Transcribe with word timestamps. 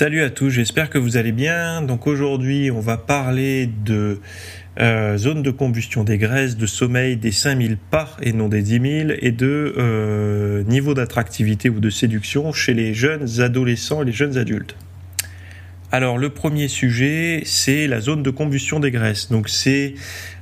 Salut 0.00 0.22
à 0.22 0.30
tous, 0.30 0.50
j'espère 0.50 0.90
que 0.90 0.98
vous 0.98 1.16
allez 1.16 1.32
bien. 1.32 1.82
Donc 1.82 2.06
aujourd'hui, 2.06 2.70
on 2.70 2.78
va 2.78 2.96
parler 2.96 3.68
de 3.84 4.20
euh, 4.78 5.18
zone 5.18 5.42
de 5.42 5.50
combustion 5.50 6.04
des 6.04 6.18
graisses, 6.18 6.56
de 6.56 6.66
sommeil 6.66 7.16
des 7.16 7.32
5000 7.32 7.76
pas 7.78 8.16
et 8.22 8.32
non 8.32 8.48
des 8.48 8.62
10 8.62 9.06
000, 9.08 9.18
et 9.20 9.32
de 9.32 9.74
euh, 9.76 10.62
niveau 10.62 10.94
d'attractivité 10.94 11.68
ou 11.68 11.80
de 11.80 11.90
séduction 11.90 12.52
chez 12.52 12.74
les 12.74 12.94
jeunes 12.94 13.40
adolescents 13.40 14.02
et 14.02 14.04
les 14.04 14.12
jeunes 14.12 14.38
adultes. 14.38 14.76
Alors 15.90 16.16
le 16.16 16.30
premier 16.30 16.68
sujet, 16.68 17.42
c'est 17.44 17.88
la 17.88 18.00
zone 18.00 18.22
de 18.22 18.30
combustion 18.30 18.78
des 18.78 18.92
graisses. 18.92 19.30
Donc 19.30 19.48
c'est 19.48 19.94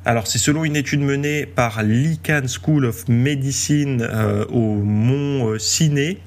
alors 0.05 0.27
c'est 0.27 0.37
selon 0.37 0.67
une 0.67 0.77
étude 0.77 1.01
menée 1.01 1.47
par 1.47 1.83
l'ICANN 1.83 2.47
School 2.47 2.85
of 2.85 3.09
Medicine 3.09 4.07
euh, 4.07 4.45
au 4.51 4.75
Mont 4.75 5.59
Ciné 5.59 6.19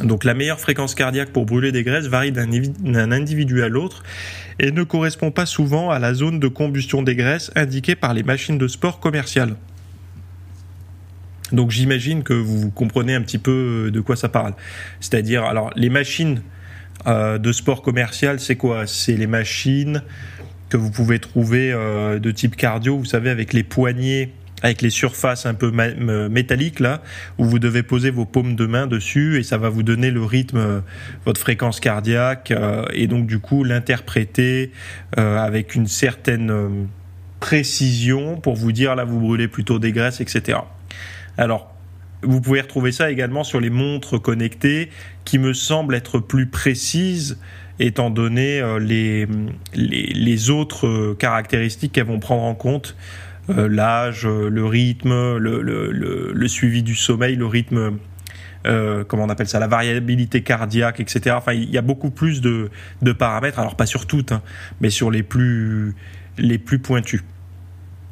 donc 0.00 0.24
la 0.24 0.34
meilleure 0.34 0.60
fréquence 0.60 0.94
cardiaque 0.94 1.30
pour 1.30 1.44
brûler 1.44 1.70
des 1.70 1.82
graisses 1.82 2.06
varie 2.06 2.32
d'un 2.32 3.12
individu 3.12 3.62
à 3.62 3.68
l'autre 3.68 4.02
et 4.58 4.70
ne 4.70 4.82
correspond 4.84 5.30
pas 5.30 5.46
souvent 5.46 5.90
à 5.90 5.98
la 5.98 6.14
zone 6.14 6.40
de 6.40 6.48
combustion 6.48 7.02
des 7.02 7.14
graisses 7.14 7.50
indiquée 7.56 7.94
par 7.94 8.14
les 8.14 8.22
machines 8.22 8.58
de 8.58 8.68
sport 8.68 9.00
commerciales. 9.00 9.54
Donc 11.52 11.70
j'imagine 11.70 12.22
que 12.22 12.32
vous 12.32 12.70
comprenez 12.70 13.14
un 13.14 13.20
petit 13.20 13.38
peu 13.38 13.90
de 13.92 14.00
quoi 14.00 14.16
ça 14.16 14.30
parle. 14.30 14.54
C'est-à-dire, 15.00 15.44
alors 15.44 15.70
les 15.76 15.90
machines 15.90 16.40
euh, 17.06 17.36
de 17.36 17.52
sport 17.52 17.82
commercial, 17.82 18.40
c'est 18.40 18.56
quoi? 18.56 18.86
C'est 18.86 19.16
les 19.16 19.26
machines 19.26 20.02
que 20.70 20.78
vous 20.78 20.90
pouvez 20.90 21.18
trouver 21.18 21.70
euh, 21.70 22.18
de 22.18 22.30
type 22.30 22.56
cardio, 22.56 22.96
vous 22.96 23.04
savez, 23.04 23.28
avec 23.28 23.52
les 23.52 23.62
poignées 23.62 24.32
avec 24.62 24.80
les 24.80 24.90
surfaces 24.90 25.44
un 25.44 25.54
peu 25.54 25.70
métalliques 25.70 26.80
là, 26.80 27.02
où 27.38 27.44
vous 27.44 27.58
devez 27.58 27.82
poser 27.82 28.10
vos 28.10 28.24
paumes 28.24 28.54
de 28.54 28.66
main 28.66 28.86
dessus 28.86 29.38
et 29.38 29.42
ça 29.42 29.58
va 29.58 29.68
vous 29.68 29.82
donner 29.82 30.10
le 30.10 30.22
rythme, 30.24 30.56
euh, 30.56 30.80
votre 31.26 31.40
fréquence 31.40 31.80
cardiaque 31.80 32.52
euh, 32.52 32.84
et 32.92 33.08
donc 33.08 33.26
du 33.26 33.40
coup 33.40 33.64
l'interpréter 33.64 34.70
euh, 35.18 35.38
avec 35.38 35.74
une 35.74 35.88
certaine 35.88 36.88
précision 37.40 38.36
pour 38.36 38.54
vous 38.54 38.72
dire 38.72 38.94
là 38.94 39.04
vous 39.04 39.18
brûlez 39.18 39.48
plutôt 39.48 39.78
des 39.80 39.92
graisses, 39.92 40.20
etc. 40.20 40.58
Alors 41.36 41.74
vous 42.22 42.40
pouvez 42.40 42.60
retrouver 42.60 42.92
ça 42.92 43.10
également 43.10 43.42
sur 43.42 43.60
les 43.60 43.70
montres 43.70 44.22
connectées 44.22 44.90
qui 45.24 45.38
me 45.38 45.52
semblent 45.52 45.96
être 45.96 46.20
plus 46.20 46.46
précises 46.46 47.38
étant 47.80 48.10
donné 48.10 48.62
les, 48.78 49.26
les, 49.74 50.12
les 50.14 50.50
autres 50.50 51.16
caractéristiques 51.18 51.92
qu'elles 51.92 52.06
vont 52.06 52.20
prendre 52.20 52.44
en 52.44 52.54
compte 52.54 52.94
l'âge, 53.48 54.26
euh, 54.26 54.48
le 54.48 54.64
rythme, 54.64 55.36
le, 55.36 56.48
suivi 56.48 56.82
du 56.82 56.94
sommeil, 56.94 57.36
le 57.36 57.46
rythme, 57.46 57.98
euh, 58.66 59.04
comment 59.04 59.24
on 59.24 59.28
appelle 59.28 59.48
ça, 59.48 59.58
la 59.58 59.66
variabilité 59.66 60.42
cardiaque, 60.42 61.00
etc. 61.00 61.36
Enfin, 61.36 61.52
il 61.52 61.70
y 61.70 61.78
a 61.78 61.82
beaucoup 61.82 62.10
plus 62.10 62.40
de, 62.40 62.70
paramètres, 63.18 63.58
alors 63.58 63.76
pas 63.76 63.86
sur 63.86 64.06
toutes, 64.06 64.32
hein, 64.32 64.42
mais 64.80 64.90
sur 64.90 65.10
les 65.10 65.22
plus, 65.22 65.94
les 66.38 66.58
plus 66.58 66.78
pointus. 66.78 67.22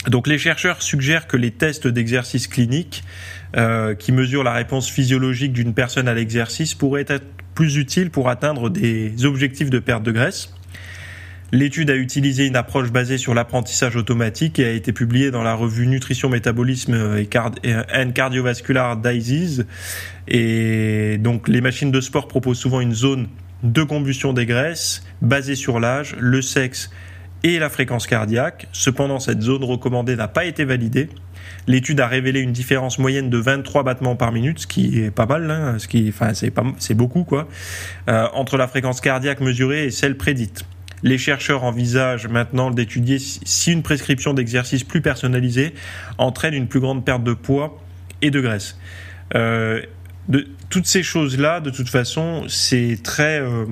Donc 0.08 0.26
les 0.26 0.38
chercheurs 0.38 0.82
suggèrent 0.82 1.26
que 1.26 1.36
les 1.36 1.50
tests 1.50 1.86
d'exercice 1.86 2.48
clinique 2.48 3.04
qui 3.98 4.12
mesurent 4.12 4.44
la 4.44 4.54
réponse 4.54 4.88
physiologique 4.88 5.52
d'une 5.52 5.74
personne 5.74 6.08
à 6.08 6.14
l'exercice 6.14 6.74
pourraient 6.74 7.04
être 7.06 7.26
plus 7.54 7.76
utiles 7.76 8.10
pour 8.10 8.30
atteindre 8.30 8.70
des 8.70 9.26
objectifs 9.26 9.68
de 9.68 9.78
perte 9.78 10.02
de 10.02 10.12
graisse. 10.12 10.54
L'étude 11.52 11.90
a 11.90 11.96
utilisé 11.96 12.46
une 12.46 12.56
approche 12.56 12.92
basée 12.92 13.18
sur 13.18 13.34
l'apprentissage 13.34 13.96
automatique 13.96 14.58
et 14.58 14.66
a 14.66 14.70
été 14.70 14.92
publiée 14.92 15.30
dans 15.30 15.42
la 15.42 15.54
revue 15.54 15.86
Nutrition, 15.86 16.28
Métabolisme 16.28 17.16
et 17.18 17.28
and 17.36 18.12
Cardiovascular 18.14 18.96
Disease. 18.96 19.66
Et 20.28 21.18
donc, 21.18 21.48
les 21.48 21.60
machines 21.60 21.90
de 21.90 22.00
sport 22.00 22.28
proposent 22.28 22.58
souvent 22.58 22.80
une 22.80 22.94
zone 22.94 23.28
de 23.62 23.82
combustion 23.82 24.32
des 24.32 24.46
graisses 24.46 25.02
basée 25.22 25.56
sur 25.56 25.80
l'âge, 25.80 26.16
le 26.18 26.40
sexe 26.40 26.90
et 27.42 27.58
la 27.58 27.68
fréquence 27.68 28.06
cardiaque. 28.06 28.68
Cependant, 28.72 29.18
cette 29.18 29.42
zone 29.42 29.64
recommandée 29.64 30.16
n'a 30.16 30.28
pas 30.28 30.44
été 30.44 30.64
validée. 30.64 31.08
L'étude 31.66 32.00
a 32.00 32.06
révélé 32.06 32.40
une 32.40 32.52
différence 32.52 32.98
moyenne 32.98 33.28
de 33.28 33.38
23 33.38 33.82
battements 33.82 34.16
par 34.16 34.32
minute, 34.32 34.60
ce 34.60 34.66
qui 34.66 35.00
est 35.00 35.10
pas 35.10 35.26
mal, 35.26 35.50
hein, 35.50 35.78
ce 35.78 35.88
qui, 35.88 36.08
enfin, 36.08 36.32
c'est 36.34 36.94
beaucoup 36.94 37.24
quoi, 37.24 37.48
euh, 38.08 38.26
entre 38.34 38.56
la 38.56 38.68
fréquence 38.68 39.00
cardiaque 39.00 39.40
mesurée 39.40 39.84
et 39.86 39.90
celle 39.90 40.16
prédite. 40.16 40.64
Les 41.02 41.18
chercheurs 41.18 41.64
envisagent 41.64 42.28
maintenant 42.28 42.70
d'étudier 42.70 43.18
si 43.18 43.72
une 43.72 43.82
prescription 43.82 44.34
d'exercice 44.34 44.84
plus 44.84 45.00
personnalisée 45.00 45.74
entraîne 46.18 46.54
une 46.54 46.68
plus 46.68 46.80
grande 46.80 47.04
perte 47.04 47.24
de 47.24 47.32
poids 47.32 47.82
et 48.22 48.30
de 48.30 48.40
graisse. 48.40 48.78
Euh, 49.34 49.82
toutes 50.68 50.86
ces 50.86 51.02
choses-là, 51.02 51.60
de 51.60 51.70
toute 51.70 51.88
façon, 51.88 52.44
c'est 52.48 52.98
très... 53.02 53.40
Euh, 53.40 53.64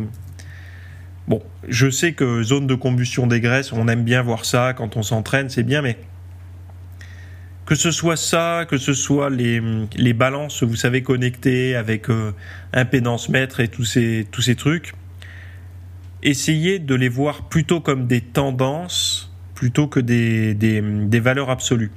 bon, 1.27 1.43
je 1.69 1.91
sais 1.91 2.12
que 2.12 2.43
zone 2.43 2.66
de 2.66 2.75
combustion 2.75 3.27
des 3.27 3.41
graisses, 3.41 3.72
on 3.72 3.89
aime 3.89 4.05
bien 4.05 4.22
voir 4.22 4.45
ça 4.45 4.72
quand 4.75 4.97
on 4.97 5.03
s'entraîne, 5.03 5.50
c'est 5.50 5.62
bien, 5.62 5.83
mais 5.83 5.99
que 7.66 7.75
ce 7.75 7.91
soit 7.91 8.16
ça, 8.16 8.65
que 8.66 8.78
ce 8.78 8.95
soit 8.95 9.28
les, 9.28 9.60
balances, 10.15 10.62
vous 10.62 10.77
savez, 10.77 11.03
connectées 11.03 11.77
avec 11.77 12.09
euh, 12.09 12.33
impédance 12.72 13.28
mètre 13.28 13.60
et 13.60 13.69
tous 13.69 13.84
ces, 13.84 14.27
tous 14.33 14.41
ces 14.41 14.55
trucs, 14.55 14.95
essayez 16.22 16.78
de 16.78 16.94
les 16.94 17.08
voir 17.08 17.48
plutôt 17.48 17.80
comme 17.80 18.06
des 18.06 18.20
tendances 18.20 19.32
plutôt 19.54 19.88
que 19.88 19.98
des, 19.98 20.54
des, 20.54 21.20
valeurs 21.20 21.50
absolues. 21.50 21.90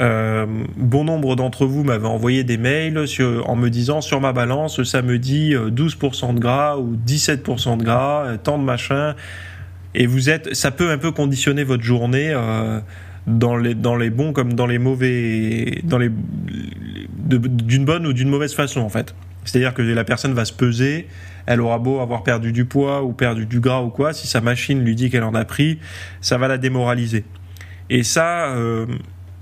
Euh, 0.00 0.46
bon 0.76 1.04
nombre 1.04 1.36
d'entre 1.36 1.66
vous 1.66 1.84
m'avaient 1.84 2.06
envoyé 2.06 2.44
des 2.44 2.56
mails 2.56 3.04
en 3.44 3.56
me 3.56 3.68
disant 3.68 4.00
sur 4.00 4.20
ma 4.20 4.32
balance 4.32 4.82
ça 4.82 5.00
me 5.02 5.18
dit 5.18 5.54
12% 5.54 6.34
de 6.34 6.40
gras 6.40 6.78
ou 6.78 6.96
17% 6.96 7.76
de 7.76 7.84
gras, 7.84 8.24
euh, 8.24 8.36
tant 8.42 8.58
de 8.58 8.64
machin. 8.64 9.14
Et 9.94 10.06
vous 10.06 10.30
êtes, 10.30 10.54
ça 10.54 10.70
peut 10.70 10.90
un 10.90 10.98
peu 10.98 11.12
conditionner 11.12 11.64
votre 11.64 11.82
journée 11.82 12.30
euh, 12.30 12.80
dans 13.26 13.56
les 13.56 13.74
dans 13.74 13.96
les 13.96 14.10
bons 14.10 14.32
comme 14.32 14.52
dans 14.52 14.66
les 14.66 14.78
mauvais, 14.78 15.82
d'une 17.26 17.84
bonne 17.84 18.06
ou 18.06 18.12
d'une 18.12 18.28
mauvaise 18.28 18.54
façon 18.54 18.80
en 18.80 18.88
fait. 18.88 19.14
C'est-à-dire 19.46 19.72
que 19.72 19.80
la 19.80 20.04
personne 20.04 20.34
va 20.34 20.44
se 20.44 20.52
peser, 20.52 21.08
elle 21.46 21.60
aura 21.60 21.78
beau 21.78 22.00
avoir 22.00 22.22
perdu 22.22 22.52
du 22.52 22.66
poids 22.66 23.02
ou 23.02 23.12
perdu 23.12 23.46
du 23.46 23.60
gras 23.60 23.80
ou 23.80 23.88
quoi, 23.88 24.12
si 24.12 24.26
sa 24.26 24.40
machine 24.40 24.84
lui 24.84 24.94
dit 24.94 25.08
qu'elle 25.08 25.22
en 25.22 25.34
a 25.34 25.44
pris, 25.44 25.78
ça 26.20 26.36
va 26.36 26.48
la 26.48 26.58
démoraliser. 26.58 27.24
Et 27.88 28.02
ça, 28.02 28.48
euh, 28.48 28.86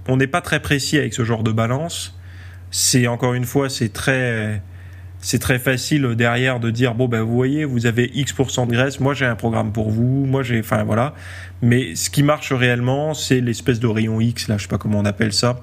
on 0.06 0.18
n'est 0.18 0.26
pas 0.26 0.42
très 0.42 0.60
précis 0.60 0.98
avec 0.98 1.14
ce 1.14 1.24
genre 1.24 1.42
de 1.42 1.50
balance. 1.50 2.18
C'est 2.70 3.06
encore 3.06 3.34
une 3.34 3.44
fois, 3.44 3.70
c'est 3.70 3.92
très, 3.92 4.62
c'est 5.20 5.38
très 5.38 5.58
facile 5.58 6.14
derrière 6.16 6.60
de 6.60 6.70
dire 6.70 6.94
bon 6.94 7.08
ben 7.08 7.22
vous 7.22 7.34
voyez, 7.34 7.64
vous 7.64 7.86
avez 7.86 8.10
X 8.14 8.34
de 8.34 8.72
graisse, 8.72 9.00
moi 9.00 9.14
j'ai 9.14 9.24
un 9.24 9.36
programme 9.36 9.72
pour 9.72 9.90
vous, 9.90 10.26
moi 10.26 10.42
j'ai, 10.42 10.60
enfin 10.60 10.84
voilà. 10.84 11.14
Mais 11.62 11.94
ce 11.94 12.10
qui 12.10 12.22
marche 12.22 12.52
réellement, 12.52 13.14
c'est 13.14 13.40
l'espèce 13.40 13.80
de 13.80 13.86
rayon 13.86 14.20
X 14.20 14.48
là, 14.48 14.58
je 14.58 14.64
sais 14.64 14.68
pas 14.68 14.76
comment 14.76 14.98
on 14.98 15.06
appelle 15.06 15.32
ça, 15.32 15.62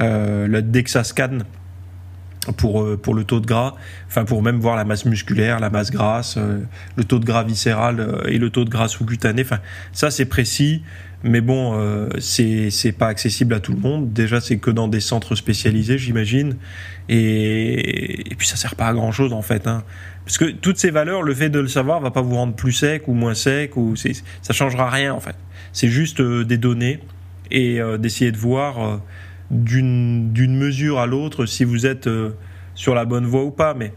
euh, 0.00 0.46
le 0.46 0.62
Dexascan 0.62 1.38
pour, 2.52 2.82
euh, 2.82 2.96
pour 2.96 3.14
le 3.14 3.24
taux 3.24 3.40
de 3.40 3.46
gras, 3.46 3.74
enfin 4.08 4.24
pour 4.24 4.42
même 4.42 4.58
voir 4.58 4.76
la 4.76 4.84
masse 4.84 5.04
musculaire, 5.04 5.60
la 5.60 5.70
masse 5.70 5.90
grasse, 5.90 6.36
euh, 6.36 6.60
le 6.96 7.04
taux 7.04 7.18
de 7.18 7.24
gras 7.24 7.42
viscéral 7.42 8.00
euh, 8.00 8.22
et 8.26 8.38
le 8.38 8.50
taux 8.50 8.64
de 8.64 8.70
gras 8.70 8.88
sous-cutané. 8.88 9.42
Enfin, 9.42 9.60
ça 9.92 10.10
c'est 10.10 10.24
précis, 10.26 10.82
mais 11.22 11.40
bon, 11.40 12.08
c'est 12.20 12.70
c'est 12.70 12.92
pas 12.92 13.08
accessible 13.08 13.54
à 13.54 13.60
tout 13.60 13.72
le 13.72 13.80
monde. 13.80 14.12
Déjà, 14.12 14.40
c'est 14.40 14.58
que 14.58 14.70
dans 14.70 14.86
des 14.86 15.00
centres 15.00 15.34
spécialisés, 15.34 15.98
j'imagine, 15.98 16.56
et, 17.08 18.30
et, 18.30 18.34
puis 18.34 18.46
ça 18.46 18.56
sert 18.56 18.76
pas 18.76 18.86
à 18.86 18.92
grand 18.92 19.12
chose 19.12 19.32
en 19.32 19.42
fait. 19.42 19.66
Hein. 19.66 19.82
Parce 20.24 20.38
que 20.38 20.44
toutes 20.44 20.78
ces 20.78 20.90
valeurs, 20.90 21.22
le 21.22 21.34
fait 21.34 21.48
de 21.48 21.58
le 21.58 21.68
savoir, 21.68 22.00
va 22.00 22.10
pas 22.10 22.20
vous 22.20 22.34
rendre 22.34 22.54
plus 22.54 22.72
sec 22.72 23.08
ou 23.08 23.14
moins 23.14 23.34
sec, 23.34 23.76
ou 23.76 23.94
ça 23.96 24.52
changera 24.52 24.90
rien 24.90 25.14
en 25.14 25.20
fait. 25.20 25.36
C'est 25.72 25.88
juste 25.88 26.20
des 26.20 26.58
données 26.58 27.00
et 27.50 27.80
d'essayer 27.98 28.30
de 28.30 28.36
voir 28.36 29.00
d'une 29.50 30.56
mesure 30.56 30.98
à 30.98 31.06
l'autre 31.06 31.46
si 31.46 31.64
vous 31.64 31.86
êtes 31.86 32.06
euh, 32.06 32.30
sur 32.74 32.94
la 32.94 33.04
bonne 33.04 33.26
voie 33.26 33.44
ou 33.44 33.50
pas. 33.50 33.74
Mais 33.74 33.92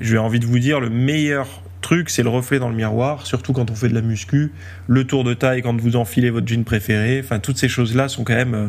j'ai 0.00 0.18
envie 0.18 0.40
de 0.40 0.46
vous 0.46 0.58
dire, 0.58 0.80
le 0.80 0.90
meilleur 0.90 1.62
truc, 1.80 2.10
c'est 2.10 2.22
le 2.22 2.28
reflet 2.28 2.58
dans 2.58 2.68
le 2.68 2.74
miroir, 2.74 3.26
surtout 3.26 3.52
quand 3.52 3.70
on 3.70 3.74
fait 3.74 3.88
de 3.88 3.94
la 3.94 4.02
muscu, 4.02 4.52
le 4.88 5.04
tour 5.04 5.24
de 5.24 5.34
taille 5.34 5.62
quand 5.62 5.80
vous 5.80 5.96
enfilez 5.96 6.30
votre 6.30 6.46
jean 6.46 6.64
préféré. 6.64 7.20
Enfin, 7.22 7.38
toutes 7.38 7.58
ces 7.58 7.68
choses-là 7.68 8.08
sont 8.08 8.24
quand 8.24 8.34
même 8.34 8.54
euh, 8.54 8.68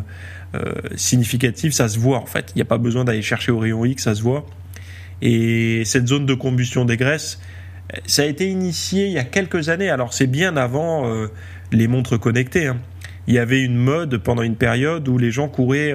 euh, 0.55 0.73
significatives. 0.95 1.71
Ça 1.71 1.89
se 1.89 1.99
voit 1.99 2.19
en 2.19 2.25
fait. 2.25 2.51
Il 2.55 2.57
n'y 2.57 2.61
a 2.61 2.65
pas 2.65 2.77
besoin 2.77 3.03
d'aller 3.03 3.21
chercher 3.21 3.51
au 3.51 3.59
rayon 3.59 3.83
X, 3.85 4.03
ça 4.03 4.15
se 4.15 4.21
voit. 4.21 4.45
Et 5.21 5.83
cette 5.85 6.07
zone 6.07 6.25
de 6.25 6.35
combustion 6.35 6.85
des 6.85 6.95
graisses, 6.95 7.39
Ça 8.05 8.21
a 8.21 8.25
été 8.25 8.47
initié 8.47 9.07
il 9.07 9.13
y 9.13 9.17
a 9.17 9.23
quelques 9.23 9.69
années, 9.69 9.89
alors 9.89 10.13
c'est 10.13 10.27
bien 10.27 10.57
avant 10.57 11.09
les 11.71 11.87
montres 11.87 12.19
connectées. 12.19 12.67
Hein. 12.67 12.77
Il 13.27 13.33
y 13.33 13.39
avait 13.39 13.61
une 13.61 13.75
mode 13.75 14.17
pendant 14.17 14.41
une 14.41 14.55
période 14.55 15.07
où 15.07 15.17
les 15.17 15.31
gens 15.31 15.49
couraient 15.49 15.93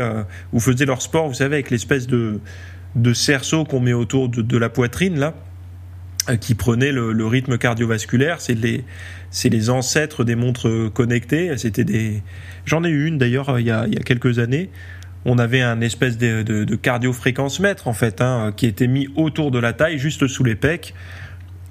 ou 0.52 0.60
faisaient 0.60 0.84
leur 0.84 1.00
sport, 1.00 1.28
vous 1.28 1.34
savez, 1.34 1.54
avec 1.54 1.70
l'espèce 1.70 2.06
de, 2.06 2.40
de 2.94 3.12
cerceau 3.14 3.64
qu'on 3.64 3.80
met 3.80 3.94
autour 3.94 4.28
de, 4.28 4.58
la 4.58 4.68
poitrine, 4.68 5.18
là, 5.18 5.34
qui 6.40 6.54
prenait 6.54 6.92
le, 6.92 7.26
rythme 7.26 7.56
cardiovasculaire. 7.56 8.40
C'est 8.40 8.54
les, 8.54 8.84
c'est 9.30 9.48
les 9.48 9.70
ancêtres 9.70 10.24
des 10.24 10.36
montres 10.36 10.90
connectées. 10.92 11.56
C'était 11.56 11.84
des, 11.84 12.22
j'en 12.66 12.84
ai 12.84 12.90
eu 12.90 13.06
une 13.06 13.16
d'ailleurs 13.16 13.58
il, 13.58 13.66
y 13.66 13.70
a, 13.70 13.86
quelques 14.04 14.38
années. 14.38 14.68
On 15.24 15.38
avait 15.38 15.62
un 15.62 15.80
espèce 15.80 16.18
de, 16.18 16.42
de, 16.42 16.64
de 16.64 16.76
cardiofréquence 16.76 17.60
mètre 17.60 17.88
en 17.88 17.92
fait, 17.94 18.20
hein, 18.20 18.52
qui 18.54 18.66
était 18.66 18.88
mis 18.88 19.08
autour 19.16 19.50
de 19.50 19.58
la 19.58 19.72
taille, 19.72 19.96
juste 19.96 20.26
sous 20.26 20.44
les 20.44 20.56
pecs, 20.56 20.94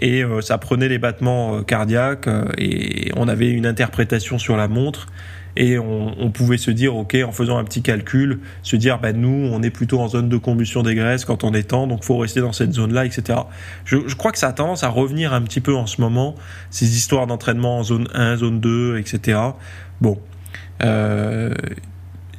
et 0.02 0.24
euh, 0.24 0.42
ça 0.42 0.58
prenait 0.58 0.90
les 0.90 0.98
battements 0.98 1.58
euh, 1.58 1.62
cardiaques 1.62 2.28
euh, 2.28 2.46
et 2.58 3.12
on 3.16 3.28
avait 3.28 3.52
une 3.52 3.68
interprétation 3.68 4.40
sur 4.40 4.58
la 4.58 4.68
montre 4.68 5.08
et 5.56 5.78
on, 5.78 6.32
pouvait 6.32 6.58
se 6.58 6.72
dire, 6.72 6.96
ok, 6.96 7.18
en 7.26 7.32
faisant 7.32 7.58
un 7.58 7.64
petit 7.64 7.82
calcul, 7.82 8.40
se 8.64 8.76
dire, 8.76 9.00
ben 9.00 9.16
nous, 9.18 9.50
on 9.52 9.62
est 9.62 9.70
plutôt 9.70 10.00
en 10.00 10.08
zone 10.08 10.30
de 10.30 10.38
combustion 10.38 10.84
des 10.84 10.96
graisses 10.96 11.26
quand 11.26 11.44
on 11.44 11.52
temps, 11.62 11.88
donc 11.88 12.04
faut 12.04 12.18
rester 12.18 12.40
dans 12.40 12.54
cette 12.54 12.74
zone-là, 12.74 13.06
etc. 13.06 13.40
Je, 13.86 13.98
crois 14.16 14.32
que 14.32 14.38
ça 14.38 14.48
a 14.48 14.54
tendance 14.54 14.84
à 14.84 14.90
revenir 14.90 15.34
un 15.34 15.42
petit 15.42 15.62
peu 15.62 15.76
en 15.76 15.86
ce 15.86 16.00
moment, 16.00 16.36
ces 16.70 16.96
histoires 16.96 17.28
d'entraînement 17.28 17.80
en 17.80 17.84
zone 17.84 18.08
1, 18.14 18.38
zone 18.38 18.60
2, 18.60 18.98
etc. 18.98 19.40
Bon, 20.00 20.18
euh, 20.84 21.54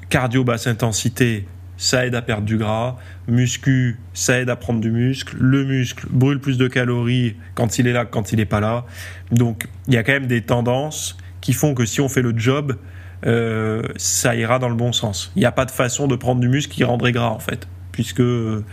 cardio 0.09 0.45
basse 0.45 0.67
intensité, 0.67 1.47
ça 1.77 2.07
aide 2.07 2.15
à 2.15 2.23
perdre 2.23 2.45
du 2.45 2.59
gras. 2.59 2.97
Muscu, 3.29 3.99
ça 4.15 4.41
aide 4.41 4.51
à 4.51 4.57
prendre 4.57 4.81
du 4.81 4.91
muscle. 4.91 5.37
Le 5.39 5.65
muscle 5.65 6.07
brûle 6.11 6.39
plus 6.39 6.57
de 6.57 6.69
calories 6.69 7.37
quand 7.55 7.79
il 7.79 7.87
est 7.89 7.93
là 7.93 8.05
que 8.05 8.11
quand 8.11 8.33
il 8.33 8.37
n'est 8.37 8.45
pas 8.45 8.61
là. 8.61 8.85
Donc, 9.31 9.67
il 9.89 9.95
y 9.95 9.97
a 9.97 10.05
quand 10.05 10.13
même 10.13 10.29
des 10.29 10.43
tendances 10.43 11.17
qui 11.41 11.53
font 11.53 11.75
que 11.75 11.85
si 11.85 12.01
on 12.01 12.09
fait 12.09 12.23
le 12.23 12.33
job, 12.37 12.77
euh, 13.25 13.83
ça 13.97 14.35
ira 14.35 14.59
dans 14.59 14.69
le 14.69 14.75
bon 14.75 14.93
sens. 14.93 15.33
Il 15.37 15.41
n'y 15.41 15.45
a 15.45 15.53
pas 15.53 15.65
de 15.65 15.71
façon 15.71 16.09
de 16.09 16.17
prendre 16.17 16.41
du 16.41 16.49
muscle 16.49 16.73
qui 16.73 16.85
rendrait 16.85 17.13
gras 17.13 17.31
en 17.31 17.39
fait, 17.39 17.69
puisque 17.93 18.21
euh, 18.21 18.65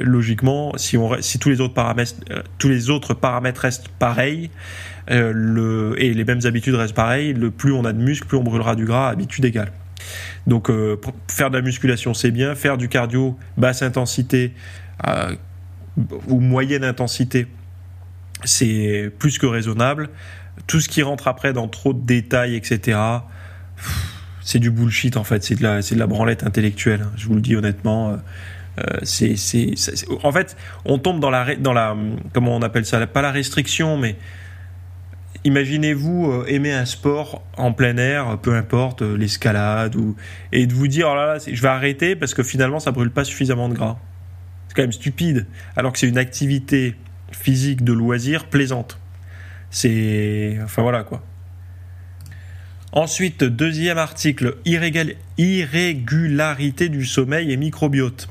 logiquement, 0.00 0.72
si, 0.76 0.96
on, 0.96 1.20
si 1.20 1.38
tous 1.38 1.48
les 1.48 1.60
autres 1.60 1.74
paramètres, 1.74 2.14
euh, 2.30 2.42
tous 2.58 2.68
les 2.68 2.90
autres 2.90 3.14
paramètres 3.14 3.60
restent 3.60 3.88
pareils, 3.88 4.50
et 5.06 6.14
les 6.14 6.24
mêmes 6.24 6.40
habitudes 6.44 6.74
restent 6.76 6.94
pareilles, 6.94 7.34
le 7.34 7.50
plus 7.50 7.72
on 7.72 7.84
a 7.84 7.92
de 7.92 7.98
muscle, 7.98 8.26
plus 8.26 8.38
on 8.38 8.42
brûlera 8.42 8.74
du 8.74 8.86
gras, 8.86 9.10
habitude 9.10 9.44
égale. 9.44 9.70
Donc 10.46 10.70
faire 11.28 11.50
de 11.50 11.56
la 11.58 11.62
musculation 11.62 12.14
c'est 12.14 12.30
bien, 12.30 12.54
faire 12.54 12.78
du 12.78 12.88
cardio 12.88 13.36
basse 13.58 13.82
intensité 13.82 14.54
ou 16.28 16.40
moyenne 16.40 16.84
intensité 16.84 17.48
c'est 18.44 19.12
plus 19.18 19.36
que 19.36 19.44
raisonnable. 19.44 20.08
Tout 20.66 20.80
ce 20.80 20.88
qui 20.88 21.02
rentre 21.02 21.28
après 21.28 21.52
dans 21.52 21.68
trop 21.68 21.92
de 21.92 22.00
détails, 22.00 22.56
etc 22.56 22.96
c'est 24.44 24.58
du 24.58 24.70
bullshit 24.70 25.16
en 25.16 25.24
fait, 25.24 25.42
c'est 25.42 25.56
de 25.56 25.62
la, 25.62 25.82
c'est 25.82 25.94
de 25.94 26.00
la 26.00 26.06
branlette 26.06 26.44
intellectuelle. 26.44 27.02
Hein. 27.02 27.12
je 27.16 27.26
vous 27.26 27.34
le 27.34 27.40
dis 27.40 27.56
honnêtement. 27.56 28.10
Euh, 28.10 28.16
euh, 28.78 28.98
c'est, 29.02 29.36
c'est, 29.36 29.74
en 30.22 30.32
fait, 30.32 30.56
on 30.84 30.98
tombe 30.98 31.20
dans 31.20 31.30
la, 31.30 31.54
dans 31.56 31.72
la, 31.72 31.96
comment 32.32 32.56
on 32.56 32.62
appelle 32.62 32.84
ça, 32.84 33.04
pas 33.06 33.22
la 33.22 33.30
restriction, 33.30 33.96
mais 33.96 34.16
imaginez-vous 35.44 36.30
euh, 36.30 36.44
aimer 36.48 36.72
un 36.72 36.84
sport 36.84 37.42
en 37.56 37.72
plein 37.72 37.96
air, 37.96 38.38
peu 38.38 38.54
importe 38.54 39.02
l'escalade 39.02 39.94
ou 39.96 40.16
et 40.52 40.66
de 40.66 40.74
vous 40.74 40.88
dire 40.88 41.08
oh 41.10 41.14
là 41.14 41.34
là, 41.34 41.38
je 41.46 41.62
vais 41.62 41.68
arrêter 41.68 42.16
parce 42.16 42.34
que 42.34 42.42
finalement 42.42 42.80
ça 42.80 42.90
brûle 42.90 43.10
pas 43.10 43.24
suffisamment 43.24 43.68
de 43.68 43.74
gras. 43.74 43.96
C'est 44.68 44.74
quand 44.74 44.82
même 44.82 44.92
stupide, 44.92 45.46
alors 45.76 45.92
que 45.92 45.98
c'est 45.98 46.08
une 46.08 46.18
activité 46.18 46.96
physique 47.30 47.84
de 47.84 47.92
loisir 47.92 48.46
plaisante. 48.46 48.98
C'est, 49.70 50.58
enfin 50.64 50.82
voilà 50.82 51.04
quoi. 51.04 51.22
Ensuite, 52.96 53.42
deuxième 53.42 53.98
article, 53.98 54.54
irrégularité 55.36 56.88
du 56.88 57.04
sommeil 57.04 57.50
et 57.50 57.56
microbiote. 57.56 58.28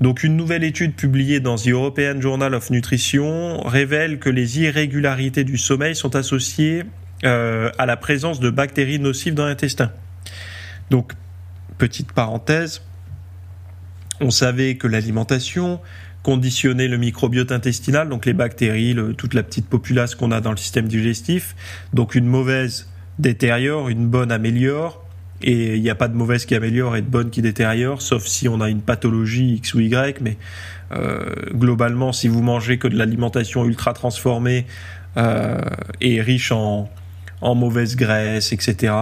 Donc 0.00 0.22
une 0.22 0.36
nouvelle 0.36 0.62
étude 0.62 0.94
publiée 0.94 1.40
dans 1.40 1.56
The 1.56 1.66
European 1.70 2.20
Journal 2.20 2.54
of 2.54 2.70
Nutrition 2.70 3.60
révèle 3.64 4.20
que 4.20 4.30
les 4.30 4.60
irrégularités 4.60 5.42
du 5.42 5.58
sommeil 5.58 5.96
sont 5.96 6.14
associées 6.14 6.84
euh, 7.24 7.72
à 7.76 7.84
la 7.86 7.96
présence 7.96 8.38
de 8.38 8.48
bactéries 8.48 9.00
nocives 9.00 9.34
dans 9.34 9.46
l'intestin. 9.46 9.90
Donc, 10.90 11.14
petite 11.76 12.12
parenthèse, 12.12 12.80
on 14.20 14.30
savait 14.30 14.76
que 14.76 14.86
l'alimentation 14.86 15.80
conditionnait 16.22 16.86
le 16.86 16.96
microbiote 16.96 17.50
intestinal, 17.50 18.08
donc 18.08 18.24
les 18.24 18.34
bactéries, 18.34 18.96
toute 19.18 19.34
la 19.34 19.42
petite 19.42 19.68
populace 19.68 20.14
qu'on 20.14 20.30
a 20.30 20.40
dans 20.40 20.52
le 20.52 20.58
système 20.58 20.86
digestif. 20.86 21.56
Donc 21.92 22.14
une 22.14 22.26
mauvaise 22.26 22.86
détériore, 23.18 23.88
une 23.88 24.06
bonne 24.06 24.32
améliore, 24.32 25.04
et 25.42 25.76
il 25.76 25.82
n'y 25.82 25.90
a 25.90 25.94
pas 25.94 26.08
de 26.08 26.16
mauvaise 26.16 26.46
qui 26.46 26.54
améliore 26.54 26.96
et 26.96 27.02
de 27.02 27.06
bonne 27.06 27.30
qui 27.30 27.42
détériore, 27.42 28.00
sauf 28.00 28.26
si 28.26 28.48
on 28.48 28.60
a 28.60 28.70
une 28.70 28.80
pathologie 28.80 29.54
X 29.56 29.74
ou 29.74 29.80
Y, 29.80 30.20
mais 30.20 30.36
euh, 30.92 31.24
globalement, 31.52 32.12
si 32.12 32.28
vous 32.28 32.42
mangez 32.42 32.78
que 32.78 32.88
de 32.88 32.96
l'alimentation 32.96 33.64
ultra 33.64 33.92
transformée 33.92 34.66
euh, 35.16 35.60
et 36.00 36.20
riche 36.20 36.52
en, 36.52 36.88
en 37.40 37.54
mauvaise 37.54 37.96
graisse, 37.96 38.52
etc., 38.52 38.94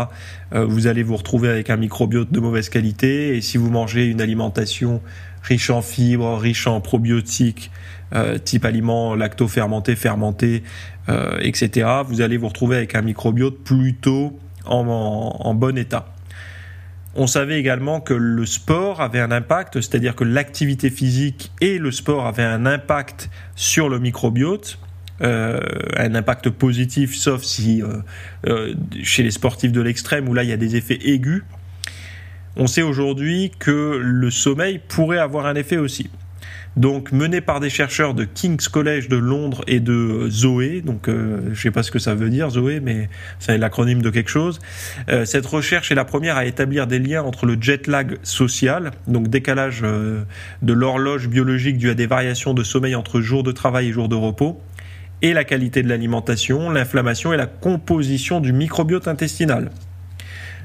euh, 0.53 0.65
vous 0.65 0.87
allez 0.87 1.03
vous 1.03 1.17
retrouver 1.17 1.49
avec 1.49 1.71
un 1.71 1.77
microbiote 1.77 2.33
de 2.33 2.41
mauvaise 2.41 2.69
qualité, 2.69 3.37
et 3.37 3.41
si 3.41 3.57
vous 3.57 3.71
mangez 3.71 4.07
une 4.07 4.21
alimentation 4.21 5.01
riche 5.43 5.71
en 5.71 5.83
fibres, 5.83 6.39
riche 6.39 6.67
en 6.67 6.81
probiotiques, 6.81 7.71
euh, 8.15 8.39
type 8.39 8.65
aliments 8.65 9.15
lacto-fermentés, 9.15 9.97
fermentés, 9.97 10.63
euh, 11.09 11.39
etc., 11.41 11.89
vous 12.07 12.21
allez 12.21 12.37
vous 12.37 12.49
retrouver 12.49 12.77
avec 12.77 12.95
un 12.95 13.03
microbiote 13.03 13.59
plutôt 13.65 14.39
en, 14.67 15.55
bon 15.55 15.79
état. 15.79 16.07
On 17.15 17.27
savait 17.27 17.59
également 17.59 18.01
que 18.01 18.15
le 18.15 18.47
sport 18.47 19.01
avait 19.01 19.21
un 19.21 19.33
impact, 19.33 19.81
c'est-à-dire 19.81 20.15
que 20.15 20.25
l'activité 20.25 20.91
physique 20.91 21.53
et 21.61 21.79
le 21.79 21.91
sport 21.91 22.27
avaient 22.27 22.43
un 22.43 22.67
impact 22.67 23.31
sur 23.57 23.89
le 23.89 23.99
microbiote, 23.99 24.79
euh, 25.23 25.61
un 25.97 26.15
impact 26.15 26.51
positif, 26.51 27.17
sauf 27.17 27.43
si 27.43 27.83
chez 29.03 29.23
les 29.23 29.31
sportifs 29.31 29.73
de 29.73 29.81
l'extrême 29.81 30.29
où 30.29 30.35
là 30.35 30.43
il 30.43 30.51
y 30.51 30.53
a 30.53 30.57
des 30.57 30.77
effets 30.77 30.99
aigus. 31.03 31.45
On 32.57 32.67
sait 32.67 32.83
aujourd'hui 32.83 33.53
que 33.59 33.99
le 34.03 34.31
sommeil 34.31 34.81
pourrait 34.87 35.19
avoir 35.19 35.47
un 35.47 35.55
effet 35.55 35.79
aussi 35.79 36.11
donc 36.77 37.13
mené 37.13 37.41
par 37.41 37.61
des 37.61 37.71
chercheurs 37.71 38.15
de 38.15 38.25
King's 38.25 38.69
College 38.69 39.09
de 39.09 39.17
Londres 39.17 39.63
et 39.67 39.81
de 39.81 40.29
Zoé, 40.31 40.81
donc 40.81 41.09
euh, 41.09 41.51
je 41.53 41.61
sais 41.61 41.71
pas 41.71 41.83
ce 41.83 41.91
que 41.91 41.99
ça 41.99 42.15
veut 42.15 42.31
dire 42.31 42.51
Zoé, 42.51 42.81
mais 42.81 43.09
c'est 43.39 43.59
l'acronyme 43.59 44.01
de 44.01 44.11
quelque 44.11 44.31
chose. 44.31 44.59
Euh, 45.11 45.25
cette 45.25 45.45
recherche 45.45 45.93
est 45.93 45.95
la 45.95 46.05
première 46.05 46.37
à 46.37 46.47
établir 46.47 46.87
des 46.87 46.99
liens 46.99 47.23
entre 47.23 47.45
le 47.45 47.59
jet 47.61 47.87
lag 47.87 48.17
social, 48.23 48.93
donc 49.07 49.29
décalage 49.29 49.81
euh, 49.85 50.23
de 50.63 50.73
l'horloge 50.73 51.29
biologique 51.29 51.77
dû 51.77 51.91
à 51.91 51.95
des 51.95 52.07
variations 52.07 52.55
de 52.55 52.63
sommeil 52.63 52.95
entre 52.95 53.21
jours 53.21 53.43
de 53.43 53.53
travail 53.53 53.89
et 53.89 53.93
jours 53.93 54.09
de 54.09 54.17
repos, 54.17 54.61
et 55.21 55.35
la 55.35 55.45
qualité 55.45 55.83
de 55.83 55.89
l'alimentation, 55.89 56.71
l'inflammation 56.71 57.33
et 57.33 57.37
la 57.37 57.47
composition 57.47 58.41
du 58.41 58.53
microbiote 58.53 59.09
intestinal. 59.09 59.71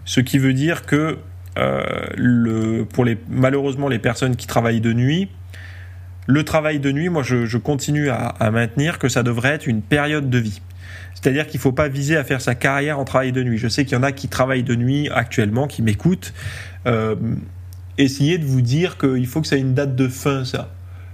Ce 0.06 0.22
qui 0.22 0.40
veut 0.40 0.54
dire 0.54 0.86
que 0.86 1.18
le, 2.16 2.84
pour 2.84 3.04
les, 3.04 3.18
malheureusement 3.30 3.88
les 3.88 3.98
personnes 3.98 4.36
qui 4.36 4.46
travaillent 4.46 4.82
de 4.82 4.94
nuit, 4.94 5.28
le 6.28 6.44
travail 6.44 6.80
de 6.80 6.92
nuit, 6.92 7.10
moi 7.10 7.24
je, 7.24 7.58
continue 7.58 8.10
à, 8.10 8.52
maintenir 8.52 9.00
que 9.00 9.10
ça 9.10 9.24
devrait 9.24 9.54
être 9.54 9.66
une 9.66 9.82
période 9.82 10.30
de 10.30 10.38
vie. 10.38 10.62
C'est-à-dire 11.16 11.48
qu'il 11.48 11.58
ne 11.58 11.62
faut 11.62 11.72
pas 11.72 11.88
viser 11.88 12.16
à 12.16 12.24
faire 12.24 12.42
sa 12.42 12.54
carrière 12.54 13.00
en 13.00 13.06
travail 13.06 13.32
de 13.32 13.42
nuit. 13.44 13.58
Je 13.58 13.68
sais 13.68 13.86
qu'il 13.86 13.94
y 13.94 14.00
en 14.00 14.04
a 14.04 14.12
qui 14.12 14.28
travaillent 14.28 14.64
de 14.64 14.76
nuit 14.76 15.10
actuellement, 15.12 15.66
qui 15.68 15.82
m'écoutent. 15.82 16.34
Euh, 16.86 17.16
essayez 17.98 18.38
de 18.38 18.46
vous 18.46 18.62
dire 18.62 18.98
qu'il 18.98 19.26
faut 19.26 19.42
que 19.42 19.48
ça 19.48 19.56
ait 19.56 19.62
une 19.62 19.74
date 19.74 19.96
de 19.96 20.08
fin, 20.08 20.46
ça. 20.46 20.70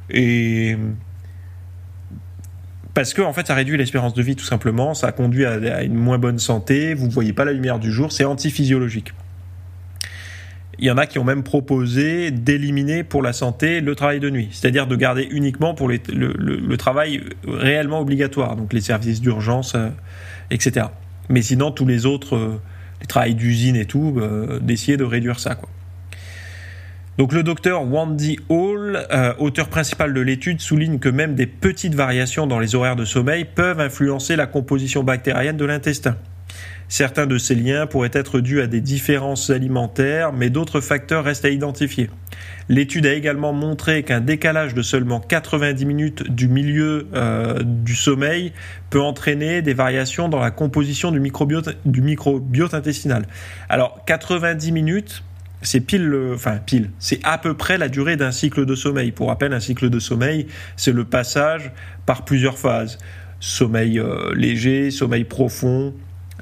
Et 0.09 0.77
parce 2.93 3.13
que 3.13 3.21
en 3.21 3.33
fait 3.33 3.47
ça 3.47 3.55
réduit 3.55 3.77
l'espérance 3.77 4.13
de 4.13 4.21
vie 4.21 4.35
tout 4.35 4.45
simplement, 4.45 4.93
ça 4.93 5.11
conduit 5.11 5.45
à, 5.45 5.83
une 5.83 5.95
moins 5.95 6.19
bonne 6.19 6.37
santé, 6.39 6.93
vous 6.93 7.07
ne 7.07 7.11
voyez 7.11 7.33
pas 7.33 7.45
la 7.45 7.53
lumière 7.53 7.79
du 7.79 7.91
jour, 7.91 8.11
c'est 8.11 8.25
antiphysiologique. 8.25 9.13
Il 10.79 10.85
y 10.85 10.91
en 10.91 10.97
a 10.97 11.05
qui 11.05 11.19
ont 11.19 11.23
même 11.23 11.43
proposé 11.43 12.31
d'éliminer 12.31 13.03
pour 13.03 13.21
la 13.21 13.31
santé 13.31 13.79
le 13.79 13.95
travail 13.95 14.19
de 14.19 14.29
nuit, 14.29 14.49
c'est-à-dire 14.51 14.87
de 14.87 14.95
garder 14.95 15.27
uniquement 15.29 15.75
pour 15.75 15.87
le, 15.87 16.77
travail 16.77 17.21
réellement 17.47 17.99
obligatoire, 17.99 18.55
donc 18.55 18.73
les 18.73 18.81
services 18.81 19.21
d'urgence, 19.21 19.75
euh, 19.75 19.89
etc. 20.49 20.87
Mais 21.29 21.41
sinon, 21.41 21.71
tous 21.71 21.85
les 21.85 22.05
autres, 22.05 22.35
euh, 22.35 22.61
les 23.01 23.07
travails 23.07 23.35
d'usine 23.35 23.75
et 23.75 23.85
tout, 23.85 24.15
euh, 24.17 24.59
d'essayer 24.59 24.97
de 24.97 25.03
réduire 25.03 25.39
ça. 25.39 25.57
Donc 27.19 27.33
le 27.33 27.43
docteur 27.43 27.83
Wandy 27.83 28.39
Hall, 28.49 29.05
auteur 29.37 29.69
principal 29.69 30.15
de 30.15 30.21
l'étude, 30.21 30.59
souligne 30.59 30.97
que 30.97 31.09
même 31.09 31.35
des 31.35 31.45
petites 31.45 31.93
variations 31.93 32.47
dans 32.47 32.57
les 32.57 32.73
horaires 32.73 32.95
de 32.95 33.05
sommeil 33.05 33.45
peuvent 33.45 33.79
influencer 33.79 34.35
la 34.35 34.47
composition 34.47 35.03
bactérienne 35.03 35.55
de 35.55 35.65
l'intestin. 35.65 36.17
Certains 36.93 37.25
de 37.25 37.39
ces 37.39 37.55
liens 37.55 37.87
pourraient 37.87 38.11
être 38.13 38.39
dus 38.39 38.61
à 38.61 38.67
des 38.67 38.79
différences 38.79 39.49
alimentaires, 39.49 40.31
mais 40.31 40.51
d'autres 40.51 40.79
facteurs 40.79 41.23
restent 41.23 41.43
à 41.43 41.49
identifier. 41.49 42.11
L'étude 42.69 43.07
a 43.07 43.13
également 43.13 43.51
montré 43.51 44.03
qu'un 44.03 44.21
décalage 44.21 44.75
de 44.75 44.83
seulement 44.83 45.19
90 45.19 45.87
minutes 45.87 46.29
du 46.29 46.47
milieu 46.47 47.07
euh, 47.15 47.63
du 47.63 47.95
sommeil 47.95 48.53
peut 48.91 49.01
entraîner 49.01 49.63
des 49.63 49.73
variations 49.73 50.29
dans 50.29 50.37
la 50.37 50.51
composition 50.51 51.11
du 51.11 51.19
microbiote, 51.19 52.73
intestinal. 52.75 53.25
Alors 53.69 54.05
90 54.05 54.71
minutes, 54.71 55.23
c'est 55.63 55.81
pile, 55.81 56.15
enfin 56.31 56.57
pile, 56.63 56.91
c'est 56.99 57.21
à 57.23 57.39
peu 57.39 57.55
près 57.55 57.79
la 57.79 57.89
durée 57.89 58.17
d'un 58.17 58.31
cycle 58.31 58.67
de 58.67 58.75
sommeil. 58.75 59.11
Pour 59.11 59.29
rappel, 59.29 59.51
un 59.53 59.59
cycle 59.59 59.89
de 59.89 59.97
sommeil, 59.97 60.45
c'est 60.75 60.93
le 60.93 61.05
passage 61.05 61.71
par 62.05 62.23
plusieurs 62.23 62.59
phases 62.59 62.99
sommeil 63.39 63.99
euh, 63.99 64.33
léger, 64.35 64.89
sommeil 64.89 65.25
profond, 65.25 65.93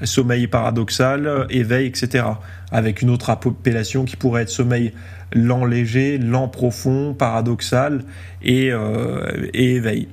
sommeil 0.04 0.48
paradoxal, 0.48 1.48
éveil, 1.50 1.88
etc. 1.88 2.26
Avec 2.72 3.02
une 3.02 3.10
autre 3.10 3.30
appellation 3.30 4.06
qui 4.06 4.16
pourrait 4.16 4.44
être 4.44 4.50
sommeil 4.50 4.94
lent 5.34 5.66
léger, 5.66 6.18
lent 6.18 6.48
profond, 6.48 7.14
paradoxal 7.14 8.04
et, 8.42 8.72
euh, 8.72 9.48
et 9.54 9.76
éveil. 9.76 10.08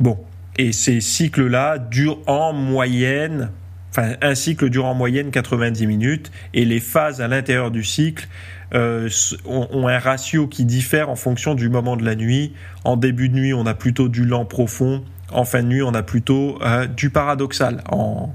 Bon, 0.00 0.18
et 0.56 0.72
ces 0.72 1.00
cycles-là 1.00 1.78
durent 1.78 2.20
en 2.26 2.52
moyenne, 2.52 3.50
enfin 3.90 4.14
un 4.22 4.34
cycle 4.34 4.70
dure 4.70 4.86
en 4.86 4.94
moyenne 4.94 5.30
90 5.30 5.86
minutes 5.86 6.30
et 6.52 6.64
les 6.64 6.80
phases 6.80 7.20
à 7.20 7.28
l'intérieur 7.28 7.70
du 7.70 7.84
cycle 7.84 8.28
euh, 8.74 9.08
ont, 9.44 9.86
un 9.86 9.98
ratio 9.98 10.48
qui 10.48 10.64
diffère 10.64 11.10
en 11.10 11.16
fonction 11.16 11.54
du 11.54 11.68
moment 11.68 11.96
de 11.96 12.04
la 12.04 12.16
nuit. 12.16 12.54
En 12.84 12.96
début 12.96 13.28
de 13.28 13.34
nuit, 13.34 13.54
on 13.54 13.66
a 13.66 13.74
plutôt 13.74 14.08
du 14.08 14.24
lent 14.24 14.44
profond. 14.44 15.04
En 15.30 15.44
fin 15.44 15.62
de 15.62 15.68
nuit, 15.68 15.82
on 15.82 15.94
a 15.94 16.02
plutôt 16.02 16.58
euh, 16.62 16.86
du 16.86 17.10
paradoxal. 17.10 17.82
En, 17.90 18.34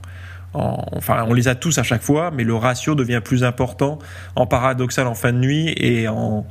enfin, 0.54 1.26
on 1.28 1.34
les 1.34 1.48
a 1.48 1.56
tous 1.56 1.78
à 1.78 1.84
chaque 1.84 2.02
fois, 2.02 2.32
mais 2.32 2.44
le 2.44 2.56
ratio 2.56 2.96
devient 2.96 3.22
plus 3.24 3.44
important 3.44 4.00
en 4.36 4.48
paradoxal 4.48 5.08
en 5.08 5.16
fin 5.16 5.34
de 5.34 5.38
nuit 5.38 5.74
et 5.78 6.08
en, 6.08 6.46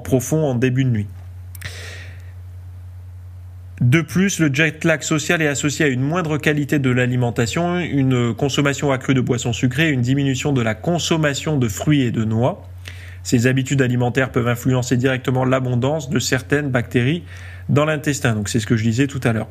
profond 0.00 0.44
en 0.44 0.54
début 0.54 0.84
de 0.84 0.90
nuit. 0.90 1.06
De 3.80 4.00
plus, 4.00 4.40
le 4.40 4.52
jet 4.52 4.84
lag 4.84 5.02
social 5.02 5.40
est 5.40 5.46
associé 5.46 5.84
à 5.84 5.88
une 5.88 6.02
moindre 6.02 6.36
qualité 6.36 6.80
de 6.80 6.90
l'alimentation, 6.90 7.78
une 7.78 8.34
consommation 8.34 8.90
accrue 8.90 9.14
de 9.14 9.20
boissons 9.20 9.52
sucrées, 9.52 9.90
une 9.90 10.02
diminution 10.02 10.52
de 10.52 10.60
la 10.60 10.74
consommation 10.74 11.56
de 11.56 11.68
fruits 11.68 12.02
et 12.02 12.10
de 12.10 12.24
noix. 12.24 12.68
Ces 13.28 13.46
habitudes 13.46 13.82
alimentaires 13.82 14.32
peuvent 14.32 14.48
influencer 14.48 14.96
directement 14.96 15.44
l'abondance 15.44 16.08
de 16.08 16.18
certaines 16.18 16.70
bactéries 16.70 17.24
dans 17.68 17.84
l'intestin. 17.84 18.34
Donc 18.34 18.48
c'est 18.48 18.58
ce 18.58 18.66
que 18.66 18.74
je 18.74 18.82
disais 18.82 19.06
tout 19.06 19.20
à 19.22 19.34
l'heure. 19.34 19.48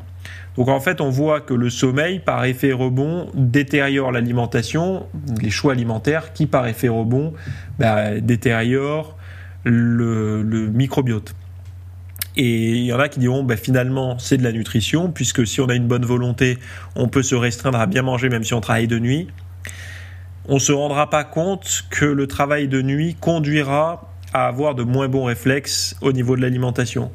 Donc 0.56 0.68
en 0.68 0.80
fait, 0.80 1.00
on 1.00 1.12
voit 1.12 1.42
que 1.42 1.54
le 1.54 1.70
sommeil, 1.70 2.18
par 2.18 2.44
effet 2.46 2.72
rebond, 2.72 3.30
détériore 3.36 4.12
l'alimentation, 4.12 5.06
les 5.44 5.52
choix 5.52 5.74
alimentaires, 5.74 6.34
qui 6.34 6.48
par 6.48 6.66
effet 6.66 6.88
rebond 6.88 7.36
bah, 7.78 8.20
détériorent 8.20 9.16
le, 9.64 10.42
microbiote. 10.74 11.36
Et 12.36 12.78
il 12.78 12.86
y 12.86 12.94
en 12.94 13.00
a 13.00 13.10
qui 13.10 13.20
diront, 13.20 13.44
bah, 13.44 13.58
finalement, 13.58 14.18
c'est 14.18 14.38
de 14.38 14.44
la 14.44 14.54
nutrition, 14.54 15.12
puisque 15.12 15.46
si 15.46 15.62
on 15.62 15.68
a 15.68 15.76
une 15.76 15.88
bonne 15.88 16.06
volonté, 16.06 16.58
on 16.96 17.10
peut 17.10 17.22
se 17.22 17.36
restreindre 17.36 17.80
à 17.80 17.86
bien 17.86 18.02
manger 18.02 18.30
même 18.30 18.44
si 18.44 18.56
on 18.56 18.62
travaille 18.62 18.88
de 18.88 18.98
nuit. 18.98 19.28
On 20.48 20.60
se 20.60 20.72
rendra 20.72 21.10
pas 21.10 21.24
compte 21.24 21.86
que 21.90 22.06
le 22.06 22.26
travail 22.26 22.68
de 22.68 22.82
nuit 22.82 23.16
conduira 23.20 24.14
à 24.34 24.48
avoir 24.48 24.76
de 24.76 24.84
moins 24.84 25.08
bons 25.08 25.26
réflexes 25.26 25.96
au 26.02 26.14
niveau 26.14 26.36
de 26.36 26.42
l'alimentation. 26.42 27.12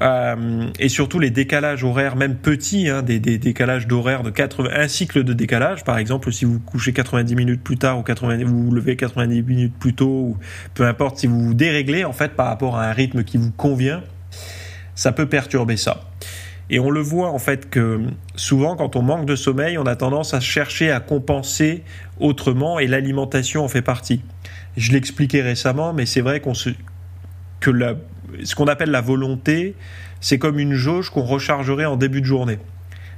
Euh, 0.00 0.66
et 0.78 0.88
surtout 0.88 1.18
les 1.18 1.30
décalages 1.30 1.84
horaires, 1.84 2.16
même 2.16 2.36
petits, 2.36 2.88
hein, 2.88 3.02
des, 3.02 3.18
décalages 3.20 3.86
d'horaire 3.86 4.22
de 4.22 4.30
80, 4.30 4.70
un 4.74 4.88
cycle 4.88 5.22
de 5.22 5.32
décalage, 5.32 5.84
par 5.84 5.98
exemple, 5.98 6.32
si 6.32 6.44
vous 6.44 6.58
couchez 6.60 6.92
90 6.92 7.34
minutes 7.34 7.62
plus 7.62 7.76
tard 7.76 7.98
ou 7.98 8.02
80, 8.02 8.44
vous 8.44 8.64
vous 8.64 8.70
levez 8.70 8.96
90 8.96 9.42
minutes 9.42 9.74
plus 9.78 9.94
tôt, 9.94 10.06
ou 10.06 10.36
peu 10.74 10.86
importe, 10.86 11.18
si 11.18 11.26
vous 11.26 11.40
vous 11.40 11.54
déréglez 11.54 12.04
en 12.04 12.12
fait 12.12 12.34
par 12.34 12.46
rapport 12.46 12.76
à 12.76 12.86
un 12.86 12.92
rythme 12.92 13.22
qui 13.22 13.36
vous 13.36 13.52
convient, 13.52 14.02
ça 14.94 15.12
peut 15.12 15.26
perturber 15.26 15.76
ça. 15.76 16.00
Et 16.72 16.80
on 16.80 16.90
le 16.90 17.00
voit 17.00 17.28
en 17.28 17.38
fait 17.38 17.68
que 17.68 18.00
souvent 18.34 18.76
quand 18.76 18.96
on 18.96 19.02
manque 19.02 19.26
de 19.26 19.36
sommeil, 19.36 19.76
on 19.76 19.84
a 19.84 19.94
tendance 19.94 20.32
à 20.32 20.40
chercher 20.40 20.90
à 20.90 21.00
compenser 21.00 21.84
autrement 22.18 22.78
et 22.78 22.86
l'alimentation 22.86 23.62
en 23.62 23.68
fait 23.68 23.82
partie. 23.82 24.22
Je 24.78 24.90
l'expliquais 24.92 25.42
récemment, 25.42 25.92
mais 25.92 26.06
c'est 26.06 26.22
vrai 26.22 26.40
qu'on 26.40 26.54
se 26.54 26.70
que 27.60 27.70
la 27.70 27.96
ce 28.44 28.54
qu'on 28.54 28.68
appelle 28.68 28.90
la 28.90 29.02
volonté, 29.02 29.74
c'est 30.22 30.38
comme 30.38 30.58
une 30.58 30.72
jauge 30.72 31.10
qu'on 31.10 31.24
rechargerait 31.24 31.84
en 31.84 31.98
début 31.98 32.22
de 32.22 32.26
journée. 32.26 32.58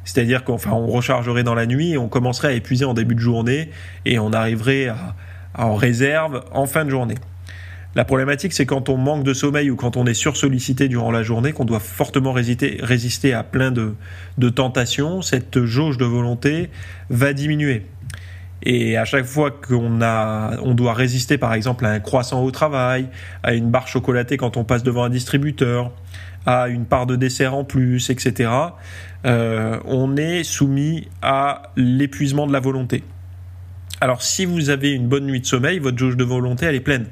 C'est-à-dire 0.04 0.42
qu'on 0.42 0.58
on 0.66 0.88
rechargerait 0.88 1.44
dans 1.44 1.54
la 1.54 1.66
nuit 1.66 1.92
et 1.92 1.98
on 1.98 2.08
commencerait 2.08 2.48
à 2.48 2.52
épuiser 2.52 2.84
en 2.84 2.92
début 2.92 3.14
de 3.14 3.20
journée 3.20 3.70
et 4.04 4.18
on 4.18 4.32
arriverait 4.32 4.88
à, 4.88 5.14
en 5.56 5.76
réserve 5.76 6.44
en 6.50 6.66
fin 6.66 6.84
de 6.84 6.90
journée. 6.90 7.14
La 7.94 8.04
problématique, 8.04 8.52
c'est 8.52 8.66
quand 8.66 8.88
on 8.88 8.96
manque 8.96 9.22
de 9.22 9.32
sommeil 9.32 9.70
ou 9.70 9.76
quand 9.76 9.96
on 9.96 10.04
est 10.06 10.14
sursollicité 10.14 10.88
durant 10.88 11.12
la 11.12 11.22
journée, 11.22 11.52
qu'on 11.52 11.64
doit 11.64 11.78
fortement 11.78 12.32
résister, 12.32 13.32
à 13.32 13.44
plein 13.44 13.70
de, 13.70 13.94
de 14.36 14.48
tentations, 14.48 15.22
cette 15.22 15.64
jauge 15.64 15.96
de 15.96 16.04
volonté 16.04 16.70
va 17.08 17.32
diminuer. 17.32 17.86
Et 18.64 18.96
à 18.96 19.04
chaque 19.04 19.26
fois 19.26 19.50
qu'on 19.50 20.00
a, 20.00 20.58
on 20.62 20.74
doit 20.74 20.94
résister, 20.94 21.38
par 21.38 21.54
exemple, 21.54 21.86
à 21.86 21.90
un 21.90 22.00
croissant 22.00 22.42
au 22.42 22.50
travail, 22.50 23.08
à 23.42 23.54
une 23.54 23.70
barre 23.70 23.86
chocolatée 23.86 24.38
quand 24.38 24.56
on 24.56 24.64
passe 24.64 24.82
devant 24.82 25.04
un 25.04 25.10
distributeur, 25.10 25.92
à 26.46 26.68
une 26.68 26.86
part 26.86 27.06
de 27.06 27.14
dessert 27.14 27.54
en 27.54 27.64
plus, 27.64 28.10
etc., 28.10 28.50
euh, 29.26 29.78
on 29.84 30.16
est 30.16 30.42
soumis 30.42 31.08
à 31.22 31.70
l'épuisement 31.76 32.46
de 32.46 32.52
la 32.52 32.60
volonté. 32.60 33.04
Alors, 34.00 34.22
si 34.22 34.44
vous 34.44 34.70
avez 34.70 34.92
une 34.92 35.06
bonne 35.06 35.26
nuit 35.26 35.40
de 35.40 35.46
sommeil, 35.46 35.78
votre 35.78 35.96
jauge 35.96 36.16
de 36.16 36.24
volonté, 36.24 36.66
elle 36.66 36.74
est 36.74 36.80
pleine. 36.80 37.06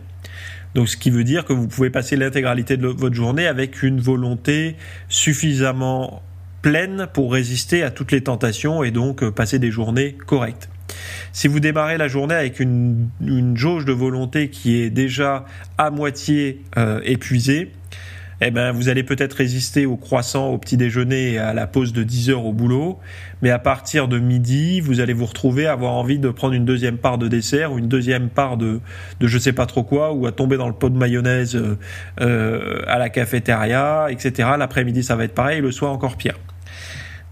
Donc, 0.74 0.88
ce 0.88 0.96
qui 0.96 1.10
veut 1.10 1.24
dire 1.24 1.44
que 1.44 1.52
vous 1.52 1.68
pouvez 1.68 1.90
passer 1.90 2.16
l'intégralité 2.16 2.76
de 2.76 2.86
votre 2.86 3.14
journée 3.14 3.46
avec 3.46 3.82
une 3.82 4.00
volonté 4.00 4.76
suffisamment 5.08 6.22
pleine 6.62 7.08
pour 7.12 7.32
résister 7.32 7.82
à 7.82 7.90
toutes 7.90 8.12
les 8.12 8.22
tentations 8.22 8.82
et 8.82 8.90
donc 8.90 9.22
euh, 9.22 9.30
passer 9.30 9.58
des 9.58 9.70
journées 9.70 10.16
correctes. 10.26 10.68
Si 11.32 11.48
vous 11.48 11.60
démarrez 11.60 11.98
la 11.98 12.08
journée 12.08 12.34
avec 12.34 12.60
une, 12.60 13.08
jauge 13.54 13.84
de 13.84 13.92
volonté 13.92 14.48
qui 14.48 14.76
est 14.76 14.90
déjà 14.90 15.44
à 15.78 15.90
moitié 15.90 16.62
euh, 16.76 17.00
épuisée, 17.04 17.72
eh 18.48 18.50
ben, 18.50 18.72
vous 18.72 18.88
allez 18.88 19.02
peut-être 19.02 19.34
résister 19.34 19.86
au 19.86 19.96
croissant, 19.96 20.48
au 20.48 20.58
petit 20.58 20.76
déjeuner 20.76 21.32
et 21.32 21.38
à 21.38 21.54
la 21.54 21.66
pause 21.66 21.92
de 21.92 22.02
10 22.02 22.30
heures 22.30 22.44
au 22.44 22.52
boulot. 22.52 22.98
Mais 23.40 23.50
à 23.50 23.58
partir 23.58 24.08
de 24.08 24.18
midi, 24.18 24.80
vous 24.80 25.00
allez 25.00 25.12
vous 25.12 25.26
retrouver 25.26 25.66
à 25.66 25.72
avoir 25.72 25.92
envie 25.92 26.18
de 26.18 26.28
prendre 26.30 26.54
une 26.54 26.64
deuxième 26.64 26.98
part 26.98 27.18
de 27.18 27.28
dessert 27.28 27.72
ou 27.72 27.78
une 27.78 27.88
deuxième 27.88 28.28
part 28.28 28.56
de, 28.56 28.80
de 29.20 29.26
je 29.26 29.38
sais 29.38 29.52
pas 29.52 29.66
trop 29.66 29.82
quoi 29.82 30.12
ou 30.12 30.26
à 30.26 30.32
tomber 30.32 30.56
dans 30.56 30.68
le 30.68 30.74
pot 30.74 30.88
de 30.88 30.96
mayonnaise 30.96 31.54
euh, 31.56 31.78
euh, 32.20 32.82
à 32.86 32.98
la 32.98 33.10
cafétéria, 33.10 34.06
etc. 34.10 34.50
L'après-midi, 34.58 35.02
ça 35.02 35.16
va 35.16 35.24
être 35.24 35.34
pareil. 35.34 35.60
Le 35.60 35.70
soir, 35.70 35.92
encore 35.92 36.16
pire. 36.16 36.38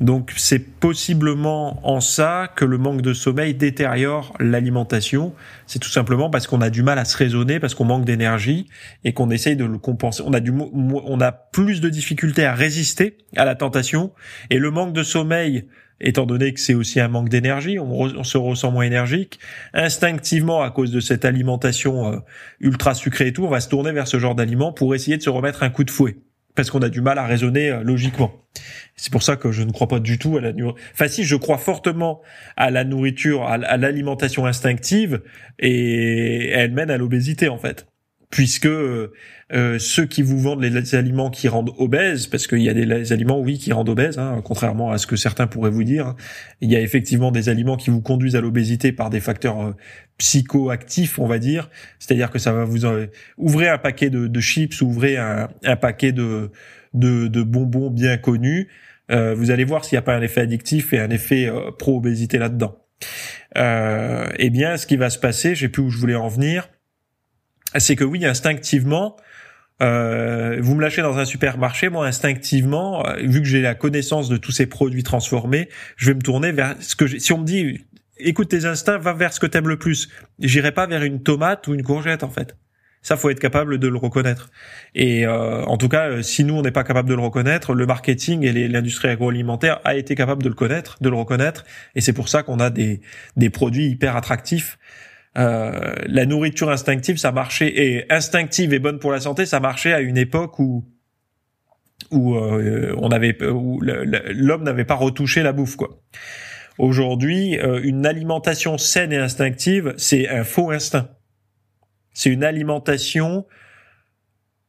Donc 0.01 0.33
c'est 0.37 0.59
possiblement 0.59 1.87
en 1.87 2.01
ça 2.01 2.51
que 2.57 2.65
le 2.65 2.79
manque 2.79 3.03
de 3.03 3.13
sommeil 3.13 3.55
détériore 3.55 4.35
l'alimentation. 4.41 5.35
C'est 5.67 5.79
tout 5.79 5.91
simplement 5.91 6.31
parce 6.31 6.47
qu'on 6.47 6.63
a 6.63 6.71
du 6.71 6.83
mal 6.83 6.99
à 6.99 7.05
se 7.05 7.17
raisonner, 7.17 7.61
parce 7.61 7.75
qu'on 7.75 7.85
manque 7.85 8.07
d'énergie 8.07 8.67
et 9.05 9.13
qu'on 9.13 9.31
essaye 9.31 9.57
de 9.57 9.65
le 9.67 9.79
compenser. 9.79 10.23
On 10.27 10.33
a 10.33 10.41
du, 10.41 10.53
on 10.53 11.21
a 11.21 11.33
plus 11.33 11.83
de 11.83 11.91
difficultés 11.91 12.45
à 12.45 12.55
résister 12.55 13.19
à 13.37 13.45
la 13.45 13.55
tentation 13.55 14.13
et 14.49 14.59
le 14.59 14.71
manque 14.71 14.95
de 14.95 15.03
sommeil 15.03 15.67
étant 16.01 16.25
donné 16.25 16.55
que 16.55 16.61
c'est 16.61 16.73
aussi 16.73 16.99
un 16.99 17.09
manque 17.09 17.29
d'énergie, 17.29 17.79
on, 17.79 18.25
se 18.25 18.39
ressent 18.39 18.71
moins 18.71 18.85
énergique. 18.85 19.39
Instinctivement, 19.75 20.63
à 20.63 20.71
cause 20.71 20.91
de 20.91 21.01
cette 21.01 21.27
alimentation 21.27 22.11
euh, 22.11 22.17
ultra 22.61 22.95
sucrée 22.95 23.29
et 23.29 23.33
tout, 23.35 23.45
on 23.45 23.51
va 23.51 23.61
se 23.61 23.69
tourner 23.69 23.93
vers 23.93 24.09
ce 24.09 24.19
genre 24.19 24.35
d'aliments 24.35 24.73
pour 24.73 24.95
essayer 24.95 25.19
de 25.19 25.23
se 25.23 25.29
remettre 25.29 25.63
un 25.63 25.69
coup 25.69 25.85
de 25.85 25.91
fouet 25.91 26.17
parce 26.55 26.71
qu'on 26.71 26.81
a 26.81 26.89
du 26.89 27.01
mal 27.01 27.19
à 27.19 27.27
raisonner 27.27 27.71
euh, 27.71 27.83
logiquement. 27.83 28.33
C'est 28.97 29.13
pour 29.13 29.23
ça 29.23 29.37
que 29.37 29.53
je 29.53 29.63
ne 29.63 29.71
crois 29.71 29.89
pas 29.89 30.01
du 30.01 30.19
tout 30.19 30.37
à 30.37 30.41
la 30.41 30.53
nourriture. 30.53 30.83
Enfin 30.93 31.09
si, 31.09 31.25
je 31.25 31.37
crois 31.37 31.59
fortement 31.59 32.21
à 32.57 32.71
la 32.71 32.85
nourriture, 32.85 33.45
à 33.45 33.77
l'alimentation 33.77 34.47
instinctive, 34.47 35.23
et 35.59 36.51
elle 36.51 36.73
mène 36.73 36.91
à 36.91 36.99
l'obésité 36.99 37.49
en 37.49 37.59
fait 37.59 37.90
puisque 38.31 38.67
euh, 39.53 39.79
ceux 39.79 40.07
qui 40.07 40.23
vous 40.23 40.39
vendent 40.39 40.63
les, 40.63 40.95
aliments 40.95 41.31
qui 41.31 41.49
rendent 41.49 41.73
obèses, 41.79 42.29
parce 42.29 42.47
qu'il 42.47 42.63
y 42.63 42.69
a 42.69 42.75
des 42.75 43.13
aliments, 43.13 43.41
oui, 43.41 43.59
qui 43.59 43.73
rendent 43.73 43.89
obèses, 43.89 44.19
hein, 44.19 44.41
contrairement 44.45 44.93
à 44.93 44.99
ce 44.99 45.07
que 45.09 45.17
certains 45.17 45.49
pourraient 45.49 45.71
vous 45.71 45.83
dire, 45.83 46.15
il 46.61 46.71
y 46.71 46.77
a 46.77 46.81
effectivement 46.81 47.33
des 47.33 47.49
aliments 47.49 47.77
qui 47.77 47.91
vous 47.91 48.01
conduisent 48.01 48.37
à 48.37 48.41
l'obésité 48.41 48.93
par 48.93 49.11
des 49.11 49.19
facteurs 49.19 49.61
euh, 49.61 49.77
psychoactifs, 50.19 51.19
on 51.19 51.27
va 51.27 51.39
dire, 51.41 51.69
c'est-à-dire 51.99 52.31
que 52.31 52.39
ça 52.39 52.53
va 52.53 52.65
vous 52.65 52.85
euh, 52.85 53.09
ouvrez 53.37 53.69
un 53.69 53.79
paquet 53.79 54.11
de, 54.11 54.41
chips, 54.41 54.81
ouvrez 54.81 55.17
un, 55.17 55.49
paquet 55.81 56.13
de, 56.13 56.51
de, 56.95 57.27
de, 57.27 57.43
bonbons 57.43 57.91
bien 57.91 58.17
connus, 58.17 58.69
euh, 59.11 59.35
vous 59.35 59.51
allez 59.51 59.65
voir 59.65 59.85
s'il 59.85 59.97
n'y 59.97 60.01
a 60.01 60.03
pas 60.03 60.15
un 60.15 60.23
effet 60.23 60.43
addictif 60.43 60.93
et 60.93 61.01
un 61.01 61.11
effet 61.11 61.51
pro-obésité 61.79 62.39
là-dedans. 62.39 62.77
eh 63.57 64.51
bien, 64.51 64.77
ce 64.77 64.87
qui 64.87 64.97
va 64.97 65.11
se 65.11 65.19
passer, 65.19 65.57
j'ai 65.57 65.69
plus 65.69 65.83
où 65.83 65.91
je 65.91 65.99
voulais 65.99 66.15
en 66.15 66.29
venir 66.29 66.69
c'est 67.79 67.97
que 67.97 68.05
oui, 68.05 68.25
instinctivement, 68.25 69.17
euh, 69.83 70.59
vous 70.61 70.75
me 70.75 70.83
lâchez 70.83 71.03
dans 71.03 71.19
un 71.19 71.25
supermarché, 71.25 71.89
moi 71.89 72.07
instinctivement, 72.07 73.07
euh, 73.07 73.17
vu 73.23 73.41
que 73.41 73.47
j'ai 73.47 73.63
la 73.63 73.75
connaissance 73.75 74.29
de 74.29 74.37
tous 74.37 74.53
ces 74.53 74.67
produits 74.67 75.03
transformés, 75.03 75.69
je 75.97 76.07
vais 76.09 76.15
me 76.15 76.21
tourner 76.21 76.53
vers 76.53 76.77
ce 76.81 76.97
que 76.97 77.07
j'ai. 77.07 77.19
Si 77.19 77.33
on 77.33 77.39
me 77.39 77.47
dit 77.47 77.85
écoute 78.19 78.49
tes 78.49 78.67
instincts, 78.67 78.99
va 78.99 79.15
vers 79.15 79.33
ce 79.33 79.41
que 79.41 79.47
t'aimes 79.47 79.69
le 79.69 79.79
plus. 79.79 80.11
J'irai 80.39 80.73
pas 80.73 80.87
vers 80.87 81.03
une 81.03 81.23
tomate 81.23 81.67
ou 81.69 81.75
une 81.75 81.83
courgette 81.83 82.23
en 82.23 82.31
fait. 82.31 82.57
Ça, 83.03 83.17
faut 83.17 83.31
être 83.31 83.41
capable 83.41 83.79
de 83.79 83.89
le 83.89 83.97
reconnaître. 83.97 84.51
Et 84.95 85.27
euh, 85.27 85.65
en 85.65 85.79
tout 85.79 85.89
cas, 85.89 86.11
euh, 86.11 86.23
si 86.23 86.45
nous 86.45 86.55
on 86.55 86.61
n'est 86.61 86.71
pas 86.71 86.85
capable 86.85 87.09
de 87.09 87.15
le 87.15 87.23
reconnaître, 87.23 87.73
le 87.73 87.87
marketing 87.87 88.45
et 88.45 88.69
l'industrie 88.69 89.09
agroalimentaire 89.09 89.81
a 89.85 89.95
été 89.95 90.15
capable 90.15 90.43
de 90.43 90.51
le 90.51 90.55
connaître, 90.55 90.99
de 91.01 91.09
le 91.09 91.17
reconnaître. 91.17 91.65
Et 91.95 92.03
c'est 92.03 92.13
pour 92.13 92.29
ça 92.29 92.43
qu'on 92.43 92.61
a 92.61 92.69
des 92.69 93.01
des 93.37 93.49
produits 93.49 93.87
hyper 93.87 94.17
attractifs. 94.17 94.79
Euh, 95.39 95.95
la 96.07 96.27
nourriture 96.27 96.71
instinctive, 96.71 97.17
ça 97.17 97.33
marchait 97.33 97.69
et 97.69 98.13
instinctive 98.13 98.73
et 98.75 98.79
bonne 98.79 98.99
pour 98.99 99.13
la 99.13 99.21
santé, 99.21 99.47
ça 99.47 99.61
marchait 99.61 99.93
à 99.93 100.01
une 100.01 100.19
époque 100.19 100.59
où 100.59 100.85
où 102.11 102.35
euh, 102.35 102.95
on 102.99 103.11
avait 103.11 103.41
où 103.45 103.81
l'homme 103.81 104.65
n'avait 104.65 104.85
pas 104.85 104.95
retouché 104.95 105.43
la 105.43 105.53
bouffe 105.53 105.77
quoi. 105.77 106.01
Aujourd'hui, 106.79 107.59
une 107.83 108.07
alimentation 108.07 108.79
saine 108.79 109.13
et 109.13 109.19
instinctive, 109.19 109.93
c'est 109.99 110.29
un 110.29 110.45
faux 110.45 110.71
instinct. 110.71 111.11
C'est 112.15 112.31
une 112.31 112.43
alimentation 112.43 113.47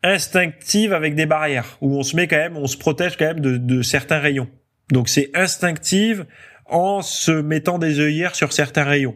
instinctive 0.03 0.94
avec 0.94 1.15
des 1.15 1.25
barrières 1.25 1.77
où 1.82 1.98
on 1.98 2.03
se 2.03 2.15
met 2.15 2.27
quand 2.27 2.38
même, 2.38 2.58
on 2.58 2.68
se 2.68 2.77
protège 2.77 3.18
quand 3.18 3.25
même 3.25 3.39
de, 3.39 3.82
certains 3.82 4.20
rayons. 4.20 4.50
Donc 4.91 5.10
c'est 5.10 5.30
instinctive 5.34 6.25
en 6.65 7.01
se 7.01 7.32
mettant 7.32 7.77
des 7.77 8.00
œillères 8.00 8.36
sur 8.36 8.53
certains 8.53 8.84
rayons. 8.84 9.15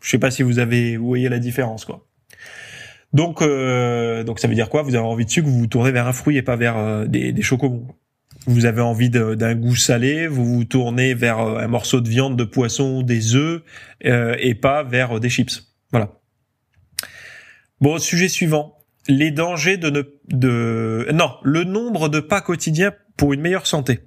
Je 0.00 0.10
sais 0.10 0.18
pas 0.18 0.30
si 0.30 0.42
vous 0.42 0.58
avez 0.58 0.96
vous 0.96 1.06
voyez 1.06 1.28
la 1.28 1.38
différence 1.38 1.84
quoi. 1.84 2.06
Donc 3.12 3.42
euh, 3.42 4.24
donc 4.24 4.38
ça 4.38 4.48
veut 4.48 4.54
dire 4.54 4.68
quoi? 4.68 4.82
Vous 4.82 4.94
avez 4.94 5.04
envie 5.04 5.24
de 5.24 5.30
sucre, 5.30 5.48
vous 5.48 5.58
vous 5.58 5.66
tournez 5.66 5.92
vers 5.92 6.06
un 6.06 6.12
fruit 6.12 6.36
et 6.36 6.42
pas 6.42 6.56
vers 6.56 6.76
euh, 6.78 7.06
des, 7.06 7.32
des 7.32 7.42
chocobons. 7.42 7.86
Vous 8.46 8.64
avez 8.64 8.80
envie 8.80 9.10
d'un 9.10 9.54
goût 9.54 9.76
salé, 9.76 10.26
vous 10.26 10.46
vous 10.46 10.64
tournez 10.64 11.12
vers 11.12 11.40
euh, 11.40 11.58
un 11.58 11.68
morceau 11.68 12.00
de 12.00 12.08
viande, 12.08 12.36
de 12.36 12.44
poisson, 12.44 13.02
des 13.02 13.34
œufs 13.34 13.62
et 14.02 14.54
pas 14.54 14.82
vers 14.82 15.20
des 15.20 15.28
chips. 15.28 15.74
Voilà. 15.90 16.18
Bon, 17.80 17.98
sujet 17.98 18.28
suivant. 18.28 18.76
Les 19.08 19.30
dangers 19.30 19.76
de 19.76 19.90
ne, 19.90 20.02
de, 20.28 21.08
non, 21.12 21.32
le 21.42 21.64
nombre 21.64 22.08
de 22.08 22.20
pas 22.20 22.40
quotidiens 22.40 22.92
pour 23.16 23.32
une 23.32 23.40
meilleure 23.40 23.66
santé. 23.66 24.00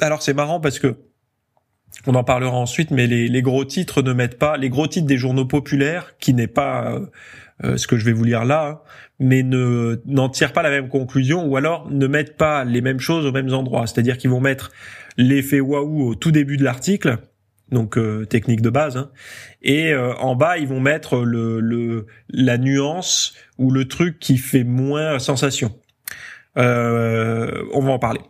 Alors 0.00 0.22
c'est 0.22 0.34
marrant 0.34 0.60
parce 0.60 0.78
que, 0.78 0.96
on 2.06 2.14
en 2.14 2.24
parlera 2.24 2.56
ensuite, 2.56 2.90
mais 2.90 3.06
les, 3.06 3.42
gros 3.42 3.64
titres 3.64 4.02
ne 4.02 4.12
mettent 4.12 4.38
pas, 4.38 4.56
les 4.56 4.70
gros 4.70 4.86
titres 4.86 5.06
des 5.06 5.18
journaux 5.18 5.44
populaires, 5.44 6.14
qui 6.18 6.34
n'est 6.34 6.46
pas 6.46 6.92
euh, 6.92 7.06
euh, 7.64 7.76
ce 7.76 7.86
que 7.86 7.96
je 7.96 8.04
vais 8.04 8.12
vous 8.12 8.24
lire 8.24 8.44
là, 8.44 8.68
hein, 8.68 8.80
mais 9.18 9.42
ne 9.42 10.00
n'en 10.06 10.28
tirent 10.28 10.52
pas 10.52 10.62
la 10.62 10.70
même 10.70 10.88
conclusion, 10.88 11.44
ou 11.44 11.56
alors 11.56 11.90
ne 11.90 12.06
mettent 12.06 12.36
pas 12.36 12.64
les 12.64 12.80
mêmes 12.80 13.00
choses 13.00 13.26
aux 13.26 13.32
mêmes 13.32 13.52
endroits. 13.52 13.86
C'est-à-dire 13.86 14.16
qu'ils 14.16 14.30
vont 14.30 14.40
mettre 14.40 14.70
l'effet 15.16 15.60
waouh 15.60 16.08
au 16.08 16.14
tout 16.14 16.30
début 16.30 16.56
de 16.56 16.64
l'article, 16.64 17.18
donc 17.70 17.98
euh, 17.98 18.24
technique 18.24 18.62
de 18.62 18.70
base. 18.70 18.96
Hein. 18.96 19.10
Et 19.62 19.92
euh, 19.92 20.14
en 20.16 20.34
bas, 20.34 20.58
ils 20.58 20.68
vont 20.68 20.80
mettre 20.80 21.18
le, 21.18 21.60
le, 21.60 22.06
la 22.28 22.58
nuance 22.58 23.34
ou 23.58 23.70
le 23.70 23.86
truc 23.86 24.18
qui 24.18 24.38
fait 24.38 24.64
moins 24.64 25.18
sensation. 25.18 25.72
Euh, 26.56 27.64
on 27.72 27.80
va 27.80 27.92
en 27.92 27.98
parler. 27.98 28.20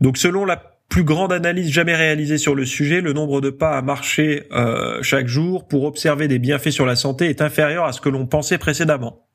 Donc 0.00 0.16
selon 0.16 0.44
la 0.44 0.77
plus 0.88 1.04
grande 1.04 1.32
analyse 1.32 1.70
jamais 1.70 1.94
réalisée 1.94 2.38
sur 2.38 2.54
le 2.54 2.64
sujet, 2.64 3.02
le 3.02 3.12
nombre 3.12 3.42
de 3.42 3.50
pas 3.50 3.76
à 3.76 3.82
marcher 3.82 4.44
euh, 4.52 5.02
chaque 5.02 5.26
jour 5.26 5.68
pour 5.68 5.84
observer 5.84 6.28
des 6.28 6.38
bienfaits 6.38 6.70
sur 6.70 6.86
la 6.86 6.96
santé 6.96 7.28
est 7.28 7.42
inférieur 7.42 7.84
à 7.84 7.92
ce 7.92 8.00
que 8.00 8.08
l'on 8.08 8.26
pensait 8.26 8.56
précédemment. 8.56 9.26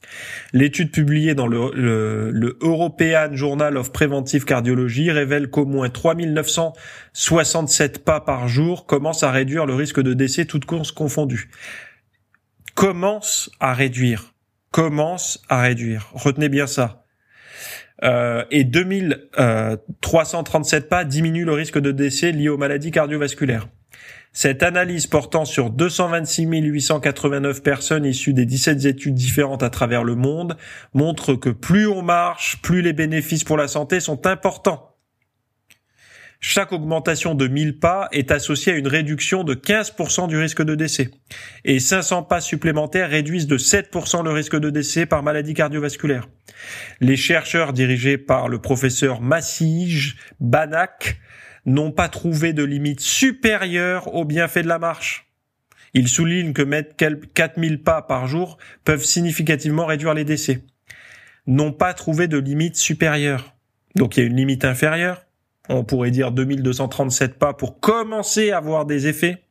L'étude 0.52 0.92
publiée 0.92 1.36
dans 1.36 1.46
le, 1.46 2.58
European 2.62 3.30
Journal 3.34 3.78
of 3.78 3.92
Preventive 3.92 4.46
Cardiology 4.46 5.12
révèle 5.12 5.50
qu'au 5.50 5.66
moins 5.66 5.90
3967 5.90 8.04
pas 8.04 8.20
par 8.20 8.48
jour 8.48 8.88
commencent 8.88 9.24
à 9.24 9.32
réduire 9.32 9.68
le 9.68 9.76
risque 9.76 10.02
de 10.02 10.14
décès 10.14 10.46
toutes 10.46 10.66
courses 10.66 10.92
confondues. 10.92 11.52
Commence 12.74 13.52
à 13.60 13.74
réduire. 13.74 14.34
Commence 14.72 15.40
à 15.50 15.62
réduire. 15.62 16.10
Retenez 16.14 16.50
bien 16.50 16.66
ça 16.66 17.03
euh, 18.04 18.44
et 18.52 18.64
2337 18.64 20.84
euh, 20.84 20.88
pas 20.88 21.06
diminuent 21.06 21.46
le 21.46 21.54
risque 21.54 21.80
de 21.80 21.92
décès 21.92 22.32
lié 22.32 22.50
aux 22.50 22.58
maladies 22.58 22.92
cardiovasculaires. 22.92 23.68
Cette 24.36 24.64
analyse 24.64 25.06
portant 25.06 25.46
sur 25.46 25.70
226 25.70 26.48
889 26.48 27.62
personnes 27.62 28.06
issues 28.06 28.34
des 28.34 28.46
17 28.46 28.86
études 28.86 29.14
différentes 29.14 29.62
à 29.62 29.70
travers 29.70 30.04
le 30.04 30.16
monde 30.16 30.58
montre 30.94 31.36
que 31.36 31.50
plus 31.50 31.88
on 31.88 32.02
marche, 32.02 32.60
plus 32.64 32.82
les 32.82 32.94
bénéfices 32.94 33.44
pour 33.44 33.58
la 33.58 33.68
santé 33.68 34.00
sont 34.00 34.26
importants. 34.26 34.93
Chaque 36.46 36.74
augmentation 36.74 37.36
de 37.36 37.48
1000 37.48 37.80
pas 37.80 38.10
est 38.12 38.30
associée 38.30 38.74
à 38.74 38.76
une 38.76 38.90
réduction 38.90 39.46
de 39.46 39.56
15% 39.56 40.28
du 40.28 40.38
risque 40.38 40.62
de 40.62 40.76
décès. 40.76 41.10
Et 41.64 41.80
500 41.80 42.24
pas 42.24 42.42
supplémentaires 42.42 43.10
réduisent 43.10 43.48
de 43.48 43.58
7% 43.58 44.26
le 44.26 44.32
risque 44.32 44.60
de 44.60 44.70
décès 44.70 45.06
par 45.06 45.24
maladie 45.24 45.54
cardiovasculaire. 45.54 46.28
Les 47.00 47.16
chercheurs 47.16 47.72
dirigés 47.72 48.18
par 48.18 48.50
le 48.50 48.60
professeur 48.60 49.22
Massige 49.22 50.18
Banak 50.42 51.18
n'ont 51.66 51.94
pas 51.94 52.10
trouvé 52.10 52.52
de 52.52 52.66
limite 52.66 53.00
supérieure 53.00 54.14
au 54.14 54.26
bienfait 54.26 54.64
de 54.64 54.68
la 54.68 54.80
marche. 54.80 55.32
Ils 55.94 56.10
soulignent 56.10 56.52
que 56.52 56.62
mettre 56.62 56.94
4000 57.34 57.84
pas 57.84 58.02
par 58.02 58.28
jour 58.28 58.58
peuvent 58.84 59.06
significativement 59.06 59.86
réduire 59.86 60.14
les 60.14 60.26
décès. 60.26 60.66
N'ont 61.48 61.72
pas 61.72 61.94
trouvé 61.94 62.28
de 62.28 62.38
limite 62.38 62.76
supérieure. 62.76 63.56
Donc 63.96 64.18
il 64.18 64.20
y 64.20 64.24
a 64.24 64.26
une 64.26 64.36
limite 64.36 64.66
inférieure 64.66 65.23
on 65.70 65.84
pourrait 65.84 66.12
dire 66.12 66.32
2237 66.32 67.40
pas 67.40 67.54
pour 67.54 67.80
commencer 67.80 68.52
à 68.52 68.58
avoir 68.58 68.86
des 68.86 69.08
effets, 69.08 69.48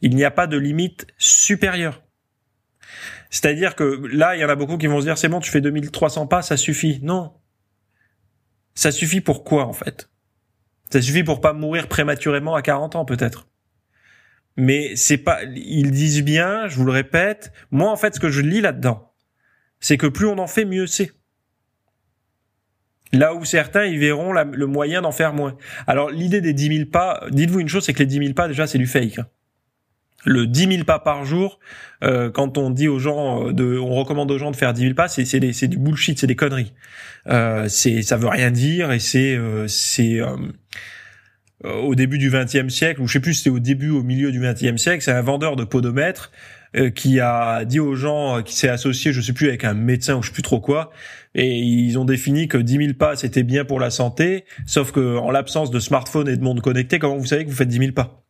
il 0.00 0.14
n'y 0.14 0.24
a 0.24 0.30
pas 0.30 0.46
de 0.46 0.56
limite 0.56 1.06
supérieure. 1.18 2.02
C'est-à-dire 3.30 3.74
que 3.74 4.06
là, 4.12 4.36
il 4.36 4.40
y 4.40 4.44
en 4.44 4.48
a 4.48 4.54
beaucoup 4.54 4.78
qui 4.78 4.86
vont 4.86 5.00
se 5.00 5.06
dire 5.06 5.18
c'est 5.18 5.28
bon, 5.28 5.40
tu 5.40 5.50
fais 5.50 5.60
2300 5.60 6.26
pas, 6.26 6.42
ça 6.42 6.56
suffit. 6.56 7.00
Non. 7.02 7.34
Ça 8.74 8.92
suffit 8.92 9.20
pour 9.20 9.44
quoi 9.44 9.66
en 9.66 9.72
fait? 9.72 10.10
Ça 10.90 11.02
suffit 11.02 11.24
pour 11.24 11.40
pas 11.40 11.52
mourir 11.52 11.88
prématurément 11.88 12.54
à 12.54 12.62
40 12.62 12.96
ans 12.96 13.04
peut-être. 13.04 13.48
Mais 14.56 14.94
c'est 14.96 15.18
pas 15.18 15.42
ils 15.44 15.90
disent 15.90 16.22
bien, 16.22 16.68
je 16.68 16.76
vous 16.76 16.84
le 16.84 16.92
répète, 16.92 17.52
moi 17.70 17.90
en 17.90 17.96
fait 17.96 18.14
ce 18.14 18.20
que 18.20 18.30
je 18.30 18.40
lis 18.40 18.60
là-dedans, 18.60 19.12
c'est 19.80 19.98
que 19.98 20.06
plus 20.06 20.26
on 20.26 20.38
en 20.38 20.46
fait 20.46 20.64
mieux 20.64 20.86
c'est. 20.86 21.12
Là 23.12 23.34
où 23.34 23.44
certains, 23.44 23.84
ils 23.84 23.98
verront 23.98 24.32
le 24.32 24.66
moyen 24.66 25.02
d'en 25.02 25.12
faire 25.12 25.32
moins. 25.32 25.56
Alors 25.86 26.10
l'idée 26.10 26.40
des 26.40 26.52
10 26.52 26.76
000 26.76 26.90
pas, 26.90 27.22
dites-vous 27.30 27.60
une 27.60 27.68
chose, 27.68 27.84
c'est 27.84 27.92
que 27.92 28.00
les 28.00 28.06
10 28.06 28.18
000 28.18 28.34
pas, 28.34 28.48
déjà, 28.48 28.66
c'est 28.66 28.78
du 28.78 28.86
fake. 28.86 29.18
Hein. 29.18 29.26
Le 30.26 30.48
10 30.48 30.68
000 30.68 30.84
pas 30.84 30.98
par 30.98 31.24
jour, 31.24 31.60
euh, 32.02 32.30
quand 32.30 32.58
on 32.58 32.70
dit 32.70 32.88
aux 32.88 32.98
gens, 32.98 33.48
euh, 33.48 33.52
de, 33.52 33.78
on 33.78 33.94
recommande 33.94 34.28
aux 34.32 34.38
gens 34.38 34.50
de 34.50 34.56
faire 34.56 34.72
10 34.72 34.82
000 34.82 34.94
pas, 34.94 35.06
c'est, 35.06 35.24
c'est, 35.24 35.68
du 35.68 35.78
bullshit, 35.78 36.18
c'est 36.18 36.26
des 36.26 36.34
conneries. 36.34 36.72
Euh, 37.28 37.68
c'est, 37.68 38.02
ça 38.02 38.16
veut 38.16 38.28
rien 38.28 38.50
dire 38.50 38.90
et 38.90 38.98
c'est, 38.98 39.36
euh, 39.36 39.68
c'est 39.68 40.20
au 41.64 41.94
début 41.94 42.18
du 42.18 42.30
XXe 42.30 42.68
siècle, 42.68 43.00
ou 43.00 43.06
je 43.06 43.14
sais 43.14 43.20
plus, 43.20 43.34
c'était 43.34 43.50
au 43.50 43.60
début, 43.60 43.90
au 43.90 44.02
milieu 44.02 44.32
du 44.32 44.40
XXe 44.40 44.76
siècle, 44.76 45.02
c'est 45.02 45.12
un 45.12 45.22
vendeur 45.22 45.56
de 45.56 45.64
podomètres 45.64 46.30
qui 46.94 47.20
a 47.20 47.64
dit 47.64 47.80
aux 47.80 47.94
gens, 47.94 48.42
qui 48.42 48.54
s'est 48.54 48.68
associé, 48.68 49.10
je 49.10 49.22
sais 49.22 49.32
plus, 49.32 49.48
avec 49.48 49.64
un 49.64 49.72
médecin 49.72 50.16
ou 50.16 50.22
je 50.22 50.28
sais 50.28 50.34
plus 50.34 50.42
trop 50.42 50.60
quoi, 50.60 50.90
et 51.36 51.58
ils 51.58 51.98
ont 51.98 52.04
défini 52.04 52.48
que 52.48 52.58
10 52.58 52.76
000 52.78 52.92
pas 52.94 53.14
c'était 53.14 53.44
bien 53.44 53.64
pour 53.64 53.78
la 53.78 53.90
santé, 53.90 54.44
sauf 54.66 54.90
que 54.90 55.18
en 55.18 55.30
l'absence 55.30 55.70
de 55.70 55.78
smartphone 55.78 56.28
et 56.28 56.36
de 56.36 56.42
monde 56.42 56.60
connecté, 56.60 56.98
comment 56.98 57.16
vous 57.16 57.26
savez 57.26 57.44
que 57.44 57.50
vous 57.50 57.56
faites 57.56 57.68
10 57.68 57.78
000 57.78 57.92
pas? 57.92 58.24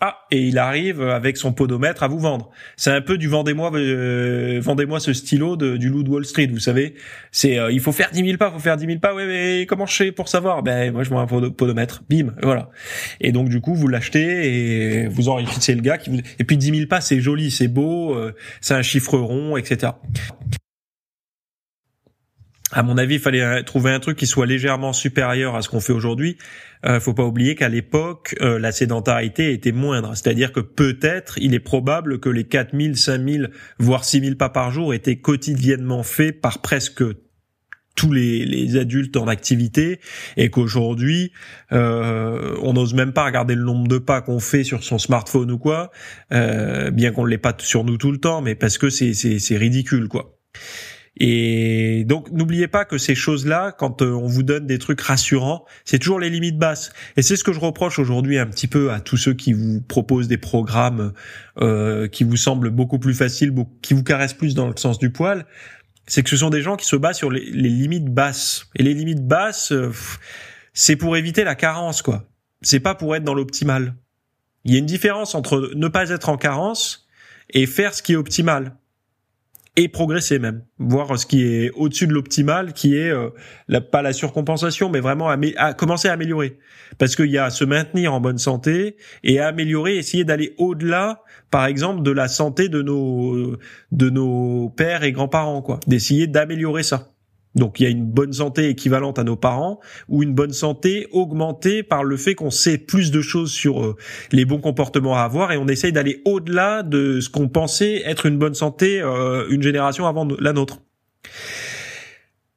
Ah, 0.00 0.16
et 0.30 0.46
il 0.46 0.58
arrive 0.58 1.02
avec 1.02 1.36
son 1.36 1.52
podomètre 1.52 2.04
à 2.04 2.08
vous 2.08 2.20
vendre. 2.20 2.50
C'est 2.76 2.92
un 2.92 3.00
peu 3.00 3.18
du 3.18 3.26
vendez-moi, 3.26 3.72
euh, 3.74 4.60
vendez-moi 4.62 5.00
ce 5.00 5.12
stylo 5.12 5.56
de, 5.56 5.76
du 5.76 5.88
loup 5.88 6.04
de 6.04 6.08
Wall 6.08 6.24
Street, 6.24 6.46
vous 6.46 6.60
savez. 6.60 6.94
C'est, 7.32 7.58
euh, 7.58 7.72
il 7.72 7.80
faut 7.80 7.90
faire 7.90 8.10
10 8.12 8.24
000 8.24 8.38
pas, 8.38 8.52
faut 8.52 8.60
faire 8.60 8.76
10 8.76 8.86
000 8.86 8.98
pas. 9.00 9.12
Ouais, 9.12 9.26
mais 9.26 9.66
comment 9.66 9.86
je 9.86 9.96
fais 9.96 10.12
pour 10.12 10.28
savoir? 10.28 10.62
Ben, 10.62 10.92
moi, 10.92 11.02
je 11.02 11.10
vois 11.10 11.22
un 11.22 11.26
podomètre. 11.26 12.04
Bim, 12.08 12.32
voilà. 12.44 12.70
Et 13.20 13.32
donc, 13.32 13.48
du 13.48 13.60
coup, 13.60 13.74
vous 13.74 13.88
l'achetez 13.88 15.00
et 15.02 15.08
vous 15.08 15.28
enrichissez 15.28 15.74
le 15.74 15.80
gars. 15.80 15.98
Qui 15.98 16.10
vous... 16.10 16.18
Et 16.38 16.44
puis 16.44 16.56
10 16.56 16.76
000 16.76 16.86
pas, 16.86 17.00
c'est 17.00 17.20
joli, 17.20 17.50
c'est 17.50 17.66
beau, 17.66 18.14
euh, 18.14 18.36
c'est 18.60 18.74
un 18.74 18.82
chiffre 18.82 19.18
rond, 19.18 19.56
etc 19.56 19.90
à 22.72 22.82
mon 22.82 22.98
avis, 22.98 23.14
il 23.14 23.20
fallait 23.20 23.62
trouver 23.64 23.90
un 23.90 24.00
truc 24.00 24.18
qui 24.18 24.26
soit 24.26 24.46
légèrement 24.46 24.92
supérieur 24.92 25.56
à 25.56 25.62
ce 25.62 25.68
qu'on 25.68 25.80
fait 25.80 25.92
aujourd'hui. 25.92 26.36
Euh, 26.84 27.00
faut 27.00 27.14
pas 27.14 27.24
oublier 27.24 27.54
qu'à 27.54 27.68
l'époque, 27.68 28.36
euh, 28.40 28.58
la 28.58 28.72
sédentarité 28.72 29.52
était 29.52 29.72
moindre. 29.72 30.14
C'est-à-dire 30.14 30.52
que 30.52 30.60
peut-être, 30.60 31.38
il 31.38 31.54
est 31.54 31.60
probable 31.60 32.20
que 32.20 32.28
les 32.28 32.44
4000, 32.44 32.96
5000, 32.96 33.50
voire 33.78 34.04
6000 34.04 34.36
pas 34.36 34.50
par 34.50 34.70
jour 34.70 34.92
étaient 34.92 35.16
quotidiennement 35.16 36.02
faits 36.02 36.40
par 36.40 36.60
presque 36.60 37.02
tous 37.98 38.12
les, 38.12 38.76
adultes 38.76 39.16
en 39.16 39.26
activité 39.26 39.98
et 40.36 40.50
qu'aujourd'hui 40.50 41.32
euh, 41.72 42.56
on 42.62 42.74
n'ose 42.74 42.94
même 42.94 43.12
pas 43.12 43.24
regarder 43.24 43.56
le 43.56 43.64
nombre 43.64 43.88
de 43.88 43.98
pas 43.98 44.22
qu'on 44.22 44.38
fait 44.38 44.62
sur 44.62 44.84
son 44.84 44.98
smartphone 44.98 45.50
ou 45.50 45.58
quoi, 45.58 45.90
euh, 46.32 46.92
bien 46.92 47.10
qu'on 47.10 47.24
ne 47.24 47.30
l'ait 47.30 47.38
pas 47.38 47.54
sur 47.58 47.82
nous 47.82 47.96
tout 47.96 48.12
le 48.12 48.18
temps, 48.18 48.40
mais 48.40 48.54
parce 48.54 48.78
que 48.78 48.88
c'est 48.88 49.56
ridicule 49.56 50.06
quoi. 50.06 50.38
Et 51.18 52.04
donc 52.06 52.30
n'oubliez 52.30 52.68
pas 52.68 52.84
que 52.84 52.96
ces 52.96 53.16
choses-là, 53.16 53.72
quand 53.72 54.02
euh, 54.02 54.12
on 54.12 54.26
vous 54.26 54.44
donne 54.44 54.66
des 54.66 54.78
trucs 54.78 55.00
rassurants, 55.00 55.64
c'est 55.84 55.98
toujours 55.98 56.20
les 56.20 56.30
limites 56.30 56.58
basses. 56.58 56.92
Et 57.16 57.22
c'est 57.22 57.36
ce 57.36 57.42
que 57.42 57.52
je 57.52 57.58
reproche 57.58 57.98
aujourd'hui 57.98 58.38
un 58.38 58.46
petit 58.46 58.68
peu 58.68 58.92
à 58.92 59.00
tous 59.00 59.16
ceux 59.16 59.34
qui 59.34 59.52
vous 59.52 59.80
proposent 59.80 60.28
des 60.28 60.38
programmes 60.38 61.12
euh, 61.60 62.06
qui 62.06 62.22
vous 62.22 62.36
semblent 62.36 62.70
beaucoup 62.70 63.00
plus 63.00 63.14
faciles, 63.14 63.52
qui 63.82 63.94
vous 63.94 64.04
caressent 64.04 64.34
plus 64.34 64.54
dans 64.54 64.68
le 64.68 64.76
sens 64.76 65.00
du 65.00 65.10
poil. 65.10 65.44
C'est 66.06 66.22
que 66.22 66.30
ce 66.30 66.36
sont 66.36 66.50
des 66.50 66.62
gens 66.62 66.76
qui 66.76 66.86
se 66.86 66.96
basent 66.96 67.18
sur 67.18 67.30
les, 67.30 67.44
limites 67.50 68.06
basses. 68.14 68.66
Et 68.76 68.84
les 68.84 68.94
limites 68.94 69.26
basses, 69.26 69.72
euh, 69.72 69.92
c'est 70.72 70.96
pour 70.96 71.16
éviter 71.16 71.42
la 71.42 71.56
carence, 71.56 72.00
quoi. 72.00 72.24
C'est 72.62 72.80
pas 72.80 72.94
pour 72.94 73.14
être 73.14 73.24
dans 73.24 73.34
l'optimal. 73.34 73.94
Il 74.64 74.72
y 74.72 74.76
a 74.76 74.78
une 74.78 74.86
différence 74.86 75.34
entre 75.34 75.72
ne 75.74 75.88
pas 75.88 76.10
être 76.10 76.28
en 76.28 76.36
carence 76.36 77.08
et 77.50 77.66
faire 77.66 77.94
ce 77.94 78.02
qui 78.02 78.12
est 78.12 78.16
optimal 78.16 78.76
et 79.78 79.86
progresser 79.86 80.40
même, 80.40 80.64
voir 80.80 81.16
ce 81.16 81.24
qui 81.24 81.44
est 81.44 81.70
au-dessus 81.70 82.08
de 82.08 82.12
l'optimal, 82.12 82.72
qui 82.72 82.96
est 82.96 83.12
euh, 83.12 83.30
pas 83.92 84.02
la 84.02 84.12
surcompensation, 84.12 84.90
mais 84.90 84.98
vraiment 84.98 85.28
à, 85.28 85.72
commencer 85.72 86.08
à 86.08 86.14
améliorer. 86.14 86.58
Parce 86.98 87.14
qu'il 87.14 87.30
y 87.30 87.38
a 87.38 87.44
à 87.44 87.50
se 87.50 87.64
maintenir 87.64 88.12
en 88.12 88.20
bonne 88.20 88.38
santé 88.38 88.96
et 89.22 89.38
à 89.38 89.46
améliorer, 89.46 89.96
essayer 89.96 90.24
d'aller 90.24 90.52
au-delà, 90.58 91.22
par 91.52 91.64
exemple, 91.64 92.02
de 92.02 92.10
la 92.10 92.26
santé 92.26 92.68
de 92.68 92.82
nos 92.82 93.56
de 93.92 94.10
nos 94.10 94.68
pères 94.70 95.04
et 95.04 95.12
grands-parents, 95.12 95.62
quoi. 95.62 95.78
D'essayer 95.86 96.26
d'améliorer 96.26 96.82
ça. 96.82 97.12
Donc 97.58 97.80
il 97.80 97.84
y 97.84 97.86
a 97.86 97.90
une 97.90 98.04
bonne 98.04 98.32
santé 98.32 98.68
équivalente 98.68 99.18
à 99.18 99.24
nos 99.24 99.36
parents 99.36 99.80
ou 100.08 100.22
une 100.22 100.34
bonne 100.34 100.52
santé 100.52 101.06
augmentée 101.10 101.82
par 101.82 102.04
le 102.04 102.16
fait 102.16 102.34
qu'on 102.34 102.50
sait 102.50 102.78
plus 102.78 103.10
de 103.10 103.20
choses 103.20 103.52
sur 103.52 103.84
euh, 103.84 103.96
les 104.32 104.44
bons 104.44 104.60
comportements 104.60 105.16
à 105.16 105.22
avoir 105.22 105.52
et 105.52 105.56
on 105.56 105.68
essaye 105.68 105.92
d'aller 105.92 106.22
au-delà 106.24 106.82
de 106.82 107.20
ce 107.20 107.28
qu'on 107.28 107.48
pensait 107.48 108.02
être 108.06 108.26
une 108.26 108.38
bonne 108.38 108.54
santé 108.54 109.00
euh, 109.00 109.46
une 109.50 109.62
génération 109.62 110.06
avant 110.06 110.26
la 110.38 110.52
nôtre. 110.52 110.80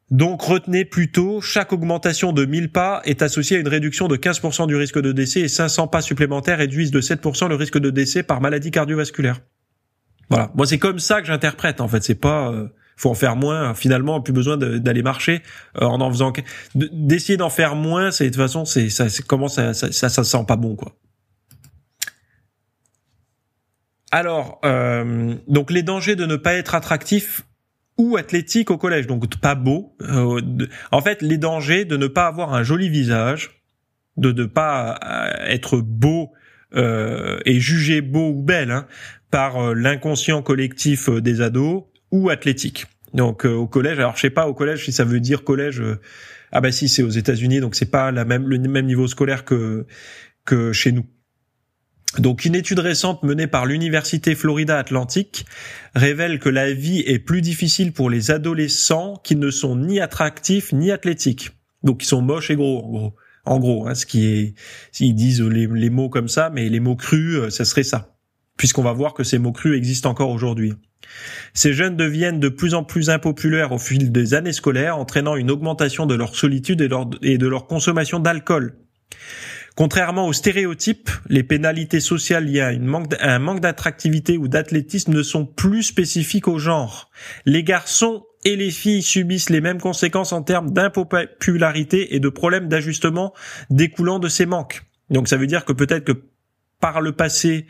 Donc 0.09 0.41
retenez 0.41 0.83
plutôt, 0.83 1.39
chaque 1.39 1.71
augmentation 1.71 2.33
de 2.33 2.43
1000 2.45 2.71
pas 2.71 3.01
est 3.05 3.21
associée 3.21 3.55
à 3.57 3.59
une 3.61 3.67
réduction 3.69 4.09
de 4.09 4.17
15% 4.17 4.67
du 4.67 4.75
risque 4.75 4.99
de 4.99 5.13
décès 5.13 5.39
et 5.39 5.47
500 5.47 5.87
pas 5.87 6.01
supplémentaires 6.01 6.57
réduisent 6.57 6.91
de 6.91 6.99
7% 6.99 7.47
le 7.47 7.55
risque 7.55 7.79
de 7.79 7.89
décès 7.89 8.21
par 8.21 8.41
maladie 8.41 8.71
cardiovasculaire. 8.71 9.39
Voilà, 10.29 10.51
moi 10.55 10.65
c'est 10.65 10.79
comme 10.79 10.99
ça 10.99 11.21
que 11.21 11.27
j'interprète 11.27 11.81
en 11.81 11.87
fait, 11.87 12.03
c'est 12.03 12.15
pas... 12.15 12.51
Euh, 12.51 12.67
faut 13.01 13.09
en 13.09 13.15
faire 13.15 13.35
moins. 13.35 13.73
Finalement, 13.73 14.21
plus 14.21 14.33
besoin 14.33 14.57
d'aller 14.57 15.01
marcher 15.01 15.41
euh, 15.81 15.85
en 15.85 15.99
en 16.01 16.11
faisant 16.11 16.31
d'essayer 16.75 17.37
d'en 17.37 17.49
faire 17.49 17.75
moins. 17.75 18.11
C'est 18.11 18.25
de 18.25 18.29
toute 18.29 18.37
façon, 18.37 18.65
c'est 18.65 18.89
ça, 18.89 19.07
comment 19.27 19.47
ça, 19.47 19.73
ça, 19.73 19.91
ça, 19.91 20.09
ça 20.09 20.23
sent 20.23 20.45
pas 20.47 20.55
bon 20.55 20.75
quoi. 20.75 20.95
Alors, 24.11 24.59
euh, 24.65 25.35
donc 25.47 25.71
les 25.71 25.83
dangers 25.83 26.15
de 26.15 26.25
ne 26.25 26.35
pas 26.35 26.53
être 26.53 26.75
attractif 26.75 27.41
ou 27.97 28.17
athlétique 28.17 28.69
au 28.69 28.77
collège, 28.77 29.07
donc 29.07 29.27
pas 29.39 29.55
beau. 29.55 29.95
Euh, 30.01 30.41
en 30.91 31.01
fait, 31.01 31.21
les 31.21 31.37
dangers 31.37 31.85
de 31.85 31.97
ne 31.97 32.07
pas 32.07 32.27
avoir 32.27 32.53
un 32.53 32.63
joli 32.63 32.89
visage, 32.89 33.63
de 34.17 34.31
ne 34.31 34.45
pas 34.45 34.99
être 35.47 35.77
beau 35.77 36.33
et 36.73 37.59
jugé 37.59 37.99
beau 37.99 38.29
ou 38.29 38.43
belle 38.43 38.71
hein, 38.71 38.87
par 39.29 39.73
l'inconscient 39.73 40.41
collectif 40.41 41.09
des 41.09 41.41
ados, 41.41 41.83
ou 42.11 42.29
athlétique. 42.29 42.85
Donc 43.13 43.45
euh, 43.45 43.53
au 43.53 43.67
collège, 43.67 43.99
alors 43.99 44.15
je 44.15 44.21
sais 44.21 44.29
pas 44.29 44.47
au 44.47 44.53
collège 44.53 44.85
si 44.85 44.91
ça 44.91 45.03
veut 45.03 45.19
dire 45.19 45.43
collège. 45.43 45.81
Euh, 45.81 45.99
ah 46.51 46.61
bah 46.61 46.71
si, 46.71 46.89
c'est 46.89 47.03
aux 47.03 47.09
États-Unis, 47.09 47.59
donc 47.59 47.75
c'est 47.75 47.89
pas 47.89 48.11
la 48.11 48.25
même 48.25 48.47
le 48.47 48.57
même 48.59 48.85
niveau 48.85 49.07
scolaire 49.07 49.45
que 49.45 49.85
que 50.45 50.73
chez 50.73 50.91
nous. 50.91 51.05
Donc 52.19 52.43
une 52.43 52.55
étude 52.55 52.79
récente 52.79 53.23
menée 53.23 53.47
par 53.47 53.65
l'université 53.65 54.35
Florida 54.35 54.77
Atlantic 54.77 55.45
révèle 55.95 56.39
que 56.39 56.49
la 56.49 56.73
vie 56.73 56.99
est 56.99 57.19
plus 57.19 57.41
difficile 57.41 57.93
pour 57.93 58.09
les 58.09 58.31
adolescents 58.31 59.15
qui 59.23 59.37
ne 59.37 59.49
sont 59.49 59.77
ni 59.77 60.01
attractifs 60.01 60.73
ni 60.73 60.91
athlétiques. 60.91 61.51
Donc 61.83 62.03
ils 62.03 62.07
sont 62.07 62.21
moches 62.21 62.49
et 62.49 62.55
gros 62.55 62.83
en 62.83 62.89
gros. 62.89 63.15
En 63.43 63.59
gros, 63.59 63.87
hein, 63.87 63.95
ce 63.95 64.05
qui 64.05 64.27
est, 64.27 64.53
s'ils 64.91 65.15
disent 65.15 65.41
les, 65.41 65.65
les 65.65 65.89
mots 65.89 66.09
comme 66.09 66.27
ça, 66.27 66.51
mais 66.51 66.69
les 66.69 66.79
mots 66.79 66.95
crus, 66.95 67.37
euh, 67.37 67.49
ça 67.49 67.65
serait 67.65 67.81
ça, 67.81 68.15
puisqu'on 68.55 68.83
va 68.83 68.93
voir 68.93 69.15
que 69.15 69.23
ces 69.23 69.39
mots 69.39 69.51
crus 69.51 69.75
existent 69.75 70.11
encore 70.11 70.29
aujourd'hui. 70.29 70.73
Ces 71.53 71.73
jeunes 71.73 71.97
deviennent 71.97 72.39
de 72.39 72.49
plus 72.49 72.73
en 72.73 72.83
plus 72.83 73.09
impopulaires 73.09 73.71
au 73.71 73.77
fil 73.77 74.11
des 74.11 74.33
années 74.33 74.53
scolaires, 74.53 74.97
entraînant 74.97 75.35
une 75.35 75.51
augmentation 75.51 76.05
de 76.05 76.15
leur 76.15 76.35
solitude 76.35 76.81
et, 77.21 77.37
de 77.37 77.47
leur 77.47 77.67
consommation 77.67 78.19
d'alcool. 78.19 78.75
Contrairement 79.75 80.27
aux 80.27 80.33
stéréotypes, 80.33 81.09
les 81.29 81.43
pénalités 81.43 82.01
sociales 82.01 82.45
liées 82.45 82.61
à, 82.61 82.67
un 82.69 83.39
manque 83.39 83.61
d'attractivité 83.61 84.37
ou 84.37 84.47
d'athlétisme 84.47 85.13
ne 85.13 85.23
sont 85.23 85.45
plus 85.45 85.83
spécifiques 85.83 86.47
au 86.47 86.59
genre. 86.59 87.09
Les 87.45 87.63
garçons 87.63 88.25
et 88.43 88.55
les 88.55 88.71
filles 88.71 89.01
subissent 89.01 89.49
les 89.49 89.61
mêmes 89.61 89.79
conséquences 89.79 90.33
en 90.33 90.41
termes 90.41 90.71
d'impopularité 90.71 92.15
et 92.15 92.19
de 92.19 92.29
problèmes 92.29 92.67
d'ajustement 92.67 93.33
découlant 93.69 94.19
de 94.19 94.27
ces 94.27 94.45
manques. 94.45 94.81
Donc 95.09 95.27
ça 95.27 95.37
veut 95.37 95.47
dire 95.47 95.63
que 95.63 95.73
peut-être 95.73 96.03
que 96.03 96.23
par 96.79 96.99
le 96.99 97.11
passé, 97.13 97.67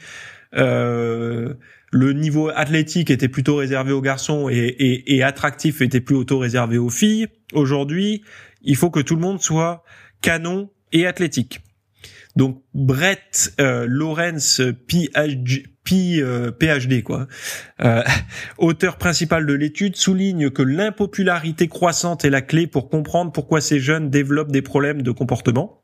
euh, 0.56 1.54
le 1.92 2.14
niveau 2.14 2.50
athlétique 2.50 3.12
était 3.12 3.28
plutôt 3.28 3.58
réservé 3.58 3.92
aux 3.92 4.02
garçons 4.02 4.48
et, 4.50 5.24
attractif 5.24 5.82
était 5.82 6.00
plus 6.00 6.16
auto 6.16 6.40
réservé 6.40 6.78
aux 6.78 6.90
filles. 6.90 7.28
Aujourd'hui, 7.54 8.24
il 8.62 8.78
faut 8.78 8.90
que 8.90 9.02
tout 9.02 9.16
le 9.16 9.22
monde 9.22 9.42
soit 9.42 9.84
canon 10.22 10.70
et 10.94 11.06
athlétique. 11.06 11.60
Donc 12.38 12.64
Brett 12.74 13.54
euh, 13.60 13.86
Lawrence 13.90 14.62
PhD, 14.88 15.66
PhD 15.84 17.04
quoi, 17.04 17.28
euh, 17.82 18.04
auteur 18.58 18.98
principal 18.98 19.46
de 19.46 19.54
l'étude, 19.54 19.98
souligne 19.98 20.50
que 20.50 20.62
l'impopularité 20.62 21.68
croissante 21.68 22.24
est 22.24 22.30
la 22.30 22.42
clé 22.42 22.68
pour 22.68 22.90
comprendre 22.90 23.34
pourquoi 23.34 23.60
ces 23.60 23.82
jeunes 23.82 24.10
développent 24.10 24.52
des 24.52 24.62
problèmes 24.62 25.02
de 25.02 25.12
comportement. 25.12 25.84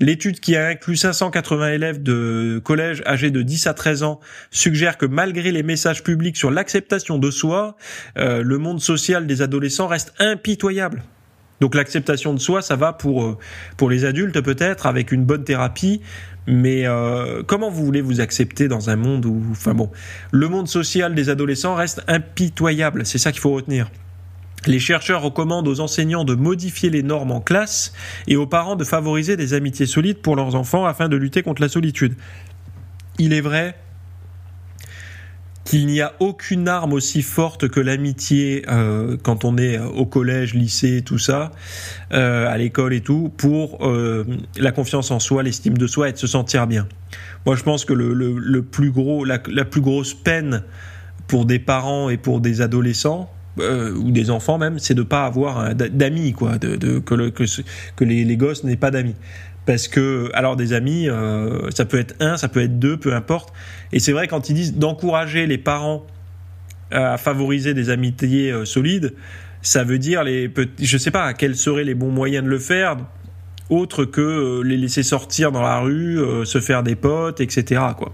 L'étude 0.00 0.40
qui 0.40 0.56
a 0.56 0.66
inclus 0.66 0.96
580 0.96 1.72
élèves 1.72 2.02
de 2.02 2.60
collège 2.64 3.02
âgés 3.06 3.30
de 3.30 3.42
10 3.42 3.68
à 3.68 3.74
13 3.74 4.02
ans 4.02 4.20
suggère 4.50 4.98
que 4.98 5.06
malgré 5.06 5.52
les 5.52 5.62
messages 5.62 6.02
publics 6.02 6.36
sur 6.36 6.50
l'acceptation 6.50 7.18
de 7.18 7.30
soi, 7.30 7.76
euh, 8.18 8.42
le 8.42 8.58
monde 8.58 8.80
social 8.80 9.26
des 9.26 9.40
adolescents 9.42 9.86
reste 9.86 10.12
impitoyable. 10.18 11.02
Donc 11.60 11.76
l'acceptation 11.76 12.34
de 12.34 12.40
soi, 12.40 12.60
ça 12.62 12.74
va 12.74 12.92
pour 12.92 13.24
euh, 13.24 13.38
pour 13.76 13.88
les 13.88 14.04
adultes 14.04 14.40
peut-être 14.40 14.86
avec 14.86 15.12
une 15.12 15.24
bonne 15.24 15.44
thérapie, 15.44 16.00
mais 16.48 16.86
euh, 16.86 17.42
comment 17.46 17.70
vous 17.70 17.84
voulez 17.84 18.00
vous 18.00 18.20
accepter 18.20 18.66
dans 18.66 18.90
un 18.90 18.96
monde 18.96 19.24
où, 19.24 19.40
enfin 19.52 19.74
bon, 19.74 19.90
le 20.32 20.48
monde 20.48 20.68
social 20.68 21.14
des 21.14 21.30
adolescents 21.30 21.76
reste 21.76 22.02
impitoyable? 22.08 23.06
C'est 23.06 23.18
ça 23.18 23.30
qu'il 23.30 23.40
faut 23.40 23.52
retenir. 23.52 23.88
Les 24.66 24.78
chercheurs 24.78 25.22
recommandent 25.22 25.68
aux 25.68 25.80
enseignants 25.80 26.24
de 26.24 26.34
modifier 26.34 26.90
les 26.90 27.02
normes 27.02 27.32
en 27.32 27.40
classe 27.40 27.92
et 28.26 28.36
aux 28.36 28.46
parents 28.46 28.76
de 28.76 28.84
favoriser 28.84 29.36
des 29.36 29.54
amitiés 29.54 29.86
solides 29.86 30.18
pour 30.18 30.36
leurs 30.36 30.54
enfants 30.54 30.86
afin 30.86 31.08
de 31.08 31.16
lutter 31.16 31.42
contre 31.42 31.60
la 31.60 31.68
solitude. 31.68 32.14
Il 33.18 33.32
est 33.32 33.40
vrai 33.40 33.76
qu'il 35.64 35.86
n'y 35.86 36.00
a 36.00 36.12
aucune 36.20 36.68
arme 36.68 36.92
aussi 36.92 37.22
forte 37.22 37.68
que 37.68 37.80
l'amitié 37.80 38.64
euh, 38.68 39.16
quand 39.22 39.44
on 39.44 39.56
est 39.56 39.78
au 39.78 40.04
collège, 40.04 40.54
lycée, 40.54 41.02
tout 41.02 41.18
ça, 41.18 41.52
euh, 42.12 42.46
à 42.46 42.58
l'école 42.58 42.92
et 42.92 43.00
tout, 43.00 43.32
pour 43.36 43.86
euh, 43.86 44.24
la 44.56 44.72
confiance 44.72 45.10
en 45.10 45.20
soi, 45.20 45.42
l'estime 45.42 45.78
de 45.78 45.86
soi 45.86 46.10
et 46.10 46.12
de 46.12 46.18
se 46.18 46.26
sentir 46.26 46.66
bien. 46.66 46.86
Moi, 47.46 47.56
je 47.56 47.62
pense 47.62 47.84
que 47.84 47.94
le, 47.94 48.62
plus 48.62 48.90
gros, 48.90 49.24
la, 49.24 49.38
plus 49.38 49.80
grosse 49.80 50.14
peine 50.14 50.62
pour 51.26 51.46
des 51.46 51.58
parents 51.58 52.10
et 52.10 52.18
pour 52.18 52.40
des 52.40 52.60
adolescents, 52.60 53.30
euh, 53.60 53.94
ou 53.94 54.10
des 54.10 54.30
enfants 54.30 54.58
même, 54.58 54.78
c'est 54.78 54.94
de 54.94 55.02
pas 55.02 55.24
avoir 55.26 55.74
d'amis, 55.74 56.32
quoi, 56.32 56.58
que, 56.58 57.14
le, 57.14 57.30
que, 57.30 57.44
que 57.96 58.04
les, 58.04 58.36
gosses 58.36 58.64
n'aient 58.64 58.76
pas 58.76 58.90
d'amis. 58.90 59.14
Parce 59.64 59.88
que, 59.88 60.30
alors 60.34 60.56
des 60.56 60.72
amis, 60.72 61.08
euh, 61.08 61.70
ça 61.70 61.84
peut 61.84 61.98
être 61.98 62.16
un, 62.20 62.36
ça 62.36 62.48
peut 62.48 62.62
être 62.62 62.78
deux, 62.78 62.96
peu 62.96 63.14
importe. 63.14 63.52
Et 63.92 64.00
c'est 64.00 64.12
vrai 64.12 64.28
quand 64.28 64.50
ils 64.50 64.54
disent 64.54 64.74
d'encourager 64.74 65.46
les 65.46 65.58
parents 65.58 66.04
à 66.90 67.16
favoriser 67.16 67.74
des 67.74 67.90
amitiés 67.90 68.50
euh, 68.50 68.64
solides, 68.64 69.14
ça 69.62 69.84
veut 69.84 69.98
dire 69.98 70.24
les, 70.24 70.52
je 70.80 70.98
sais 70.98 71.10
pas, 71.10 71.32
quels 71.32 71.56
seraient 71.56 71.84
les 71.84 71.94
bons 71.94 72.10
moyens 72.10 72.44
de 72.44 72.50
le 72.50 72.58
faire, 72.58 72.96
autre 73.70 74.04
que 74.04 74.60
les 74.62 74.76
laisser 74.76 75.02
sortir 75.02 75.52
dans 75.52 75.62
la 75.62 75.78
rue, 75.78 76.18
se 76.44 76.60
faire 76.60 76.82
des 76.82 76.96
potes, 76.96 77.40
etc. 77.40 77.80
Quoi. 77.96 78.12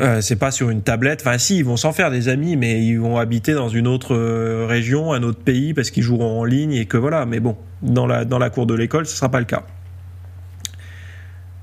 Euh, 0.00 0.20
c'est 0.20 0.36
pas 0.36 0.50
sur 0.50 0.70
une 0.70 0.82
tablette. 0.82 1.22
Enfin, 1.22 1.38
si, 1.38 1.58
ils 1.58 1.64
vont 1.64 1.76
s'en 1.76 1.92
faire 1.92 2.10
des 2.10 2.28
amis, 2.28 2.56
mais 2.56 2.84
ils 2.84 2.98
vont 2.98 3.16
habiter 3.16 3.54
dans 3.54 3.68
une 3.68 3.86
autre 3.86 4.14
euh, 4.14 4.66
région, 4.68 5.12
un 5.12 5.22
autre 5.22 5.40
pays, 5.40 5.74
parce 5.74 5.90
qu'ils 5.90 6.02
joueront 6.02 6.40
en 6.40 6.44
ligne 6.44 6.72
et 6.72 6.86
que 6.86 6.96
voilà. 6.96 7.26
Mais 7.26 7.40
bon, 7.40 7.56
dans 7.82 8.06
la, 8.06 8.24
dans 8.24 8.38
la 8.38 8.50
cour 8.50 8.66
de 8.66 8.74
l'école, 8.74 9.06
ce 9.06 9.16
sera 9.16 9.30
pas 9.30 9.40
le 9.40 9.46
cas. 9.46 9.64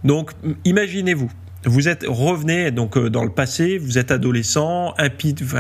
Donc, 0.04 0.32
imaginez-vous, 0.66 1.32
vous 1.66 1.88
êtes 1.88 2.06
revenez 2.08 2.72
donc 2.72 2.98
euh, 2.98 3.10
dans 3.10 3.24
le 3.24 3.30
passé, 3.30 3.78
vous 3.78 3.98
êtes 3.98 4.12
adolescent, 4.12 4.94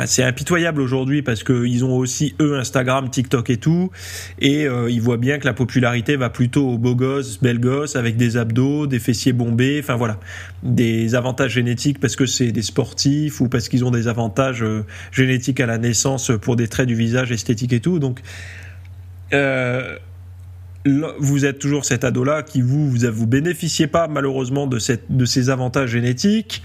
c'est 0.05 0.23
impitoyable 0.23 0.81
aujourd'hui 0.81 1.21
parce 1.21 1.43
qu'ils 1.43 1.83
ont 1.83 1.97
aussi 1.97 2.35
eux 2.39 2.57
Instagram, 2.57 3.09
TikTok 3.09 3.49
et 3.49 3.57
tout, 3.57 3.91
et 4.39 4.67
euh, 4.67 4.89
ils 4.89 5.01
voient 5.01 5.17
bien 5.17 5.39
que 5.39 5.45
la 5.45 5.53
popularité 5.53 6.15
va 6.15 6.29
plutôt 6.29 6.69
aux 6.69 6.77
beaux 6.77 6.95
gosses, 6.95 7.39
belles 7.41 7.59
gosses 7.59 7.95
avec 7.95 8.17
des 8.17 8.37
abdos, 8.37 8.87
des 8.87 8.99
fessiers 8.99 9.33
bombés, 9.33 9.79
enfin 9.81 9.95
voilà, 9.95 10.19
des 10.63 11.15
avantages 11.15 11.51
génétiques 11.51 11.99
parce 11.99 12.15
que 12.15 12.25
c'est 12.25 12.51
des 12.51 12.61
sportifs 12.61 13.41
ou 13.41 13.49
parce 13.49 13.69
qu'ils 13.69 13.83
ont 13.83 13.91
des 13.91 14.07
avantages 14.07 14.63
euh, 14.63 14.85
génétiques 15.11 15.59
à 15.59 15.65
la 15.65 15.77
naissance 15.77 16.31
pour 16.41 16.55
des 16.55 16.67
traits 16.67 16.87
du 16.87 16.95
visage 16.95 17.31
esthétique 17.31 17.73
et 17.73 17.79
tout, 17.79 17.99
donc 17.99 18.21
euh, 19.33 19.97
vous 20.85 21.45
êtes 21.45 21.59
toujours 21.59 21.85
cet 21.85 22.03
ado-là 22.03 22.43
qui 22.43 22.61
vous, 22.61 22.89
vous, 22.89 23.11
vous 23.11 23.27
bénéficiez 23.27 23.87
pas 23.87 24.07
malheureusement 24.07 24.67
de, 24.67 24.79
cette, 24.79 25.05
de 25.09 25.25
ces 25.25 25.49
avantages 25.49 25.89
génétiques. 25.89 26.61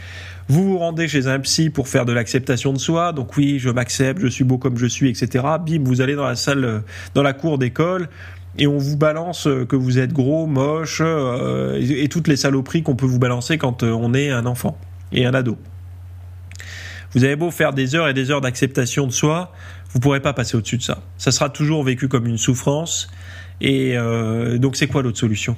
Vous 0.49 0.65
vous 0.65 0.79
rendez 0.79 1.09
chez 1.09 1.27
un 1.27 1.39
psy 1.41 1.71
pour 1.71 1.89
faire 1.89 2.05
de 2.05 2.13
l'acceptation 2.13 2.73
de 2.73 2.79
soi. 2.79 3.13
Donc 3.13 3.37
oui, 3.37 3.59
je 3.59 3.71
m'accepte, 3.71 4.21
je 4.21 4.27
suis 4.27 4.45
beau 4.45 4.59
comme 4.59 4.77
je 4.77 4.87
suis, 4.87 5.09
etc. 5.09 5.45
Bim, 5.65 5.85
vous 5.85 6.01
allez 6.01 6.17
dans 6.17 6.27
la 6.27 6.37
salle, 6.37 6.83
dans 7.15 7.23
la 7.23 7.33
cour 7.33 7.57
d'école 7.57 8.09
et 8.59 8.67
on 8.67 8.79
vous 8.79 8.97
balance 8.97 9.49
que 9.69 9.77
vous 9.77 9.99
êtes 9.99 10.13
gros, 10.13 10.47
moche 10.47 11.01
euh, 11.05 11.81
et, 11.81 12.09
toutes 12.09 12.29
les 12.29 12.37
saloperies 12.37 12.83
qu'on 12.83 12.97
peut 12.97 13.07
vous 13.07 13.19
balancer 13.19 13.59
quand 13.59 13.83
euh, 13.83 13.93
on 13.93 14.13
est 14.13 14.31
un 14.31 14.45
enfant 14.47 14.77
et 15.13 15.25
un 15.25 15.35
ado. 15.35 15.57
Vous 17.13 17.25
avez 17.25 17.37
beau 17.37 17.51
faire 17.51 17.73
des 17.73 17.95
heures 17.95 18.09
et 18.09 18.15
des 18.15 18.31
heures 18.31 18.41
d'acceptation 18.41 19.07
de 19.07 19.13
soi, 19.13 19.53
vous 19.93 20.01
pourrez 20.01 20.21
pas 20.21 20.33
passer 20.33 20.57
au-dessus 20.57 20.79
de 20.79 20.83
ça. 20.83 21.03
Ça 21.19 21.33
sera 21.33 21.49
toujours 21.49 21.83
vécu 21.83 22.09
comme 22.09 22.27
une 22.27 22.39
souffrance 22.39 23.09
et 23.61 23.97
euh, 23.97 24.59
donc 24.59 24.77
c'est 24.77 24.87
quoi 24.87 25.03
l'autre 25.03 25.19
solution? 25.19 25.57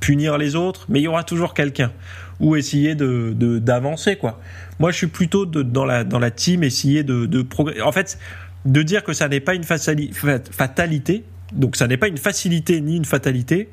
Punir 0.00 0.38
les 0.38 0.54
autres, 0.54 0.86
mais 0.88 1.00
il 1.00 1.04
y 1.04 1.08
aura 1.08 1.24
toujours 1.24 1.54
quelqu'un. 1.54 1.92
Ou 2.40 2.56
essayer 2.56 2.94
de 2.94 3.34
d'avancer 3.58 4.16
quoi. 4.16 4.40
Moi 4.78 4.90
je 4.92 4.96
suis 4.96 5.06
plutôt 5.08 5.44
dans 5.46 5.84
la 5.84 6.04
dans 6.04 6.18
la 6.18 6.30
team 6.30 6.62
essayer 6.62 7.04
de, 7.04 7.26
de 7.26 7.44
En 7.82 7.92
fait, 7.92 8.18
de 8.64 8.82
dire 8.82 9.04
que 9.04 9.12
ça 9.12 9.28
n'est 9.28 9.40
pas 9.40 9.54
une 9.54 9.64
fatalité, 9.64 11.24
donc 11.52 11.76
ça 11.76 11.86
n'est 11.86 11.96
pas 11.96 12.08
une 12.08 12.18
facilité 12.18 12.80
ni 12.80 12.96
une 12.96 13.04
fatalité, 13.04 13.68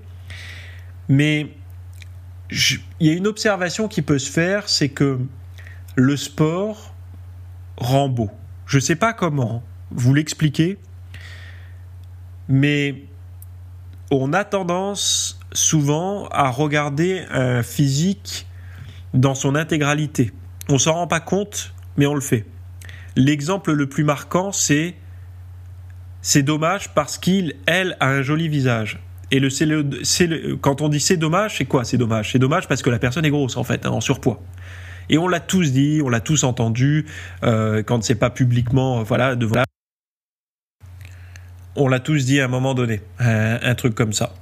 mais 1.07 1.47
il 2.51 3.07
y 3.07 3.09
a 3.09 3.13
une 3.13 3.27
observation 3.27 3.87
qui 3.87 4.01
peut 4.01 4.19
se 4.19 4.31
faire, 4.31 4.69
c'est 4.69 4.89
que 4.89 5.19
le 5.95 6.17
sport 6.17 6.93
rend 7.77 8.09
beau. 8.09 8.29
Je 8.65 8.77
ne 8.77 8.81
sais 8.81 8.95
pas 8.95 9.13
comment 9.13 9.63
vous 9.91 10.13
l'expliquer, 10.13 10.77
mais 12.47 13.03
on 14.11 14.33
a 14.33 14.43
tendance 14.43 15.39
souvent 15.51 16.27
à 16.29 16.49
regarder 16.49 17.25
un 17.31 17.63
physique 17.63 18.47
dans 19.13 19.35
son 19.35 19.55
intégralité. 19.55 20.31
On 20.69 20.77
s'en 20.77 20.93
rend 20.93 21.07
pas 21.07 21.19
compte, 21.19 21.73
mais 21.97 22.05
on 22.05 22.13
le 22.13 22.21
fait. 22.21 22.45
L'exemple 23.15 23.71
le 23.71 23.87
plus 23.87 24.03
marquant, 24.03 24.51
c'est 24.51 24.95
c'est 26.21 26.43
dommage 26.43 26.93
parce 26.93 27.17
qu'il, 27.17 27.55
elle, 27.67 27.95
a 27.99 28.09
un 28.09 28.21
joli 28.21 28.49
visage. 28.49 28.99
Et 29.31 29.39
le, 29.39 29.47
le, 29.47 30.55
quand 30.55 30.81
on 30.81 30.89
dit 30.89 30.99
c'est 30.99 31.17
dommage, 31.17 31.57
c'est 31.57 31.65
quoi 31.65 31.83
C'est 31.83 31.97
dommage? 31.97 32.31
C'est 32.31 32.39
dommage 32.39 32.67
parce 32.67 32.81
que 32.81 32.89
la 32.89 32.99
personne 32.99 33.25
est 33.25 33.29
grosse 33.29 33.57
en 33.57 33.63
fait, 33.63 33.85
hein, 33.85 33.91
en 33.91 34.01
surpoids. 34.01 34.41
Et 35.09 35.17
on 35.17 35.27
l'a 35.27 35.39
tous 35.39 35.71
dit, 35.71 36.01
on 36.03 36.09
l'a 36.09 36.19
tous 36.19 36.43
entendu 36.43 37.05
euh, 37.43 37.81
quand 37.81 38.03
c'est 38.03 38.15
pas 38.15 38.29
publiquement, 38.29 39.03
voilà, 39.03 39.35
de 39.35 39.45
voilà 39.45 39.63
on 41.77 41.87
l'a 41.87 41.99
tous 41.99 42.25
dit 42.25 42.41
à 42.41 42.45
un 42.45 42.49
moment 42.49 42.73
donné, 42.73 43.01
un, 43.19 43.75
truc 43.75 43.95
comme 43.95 44.13
ça. 44.13 44.33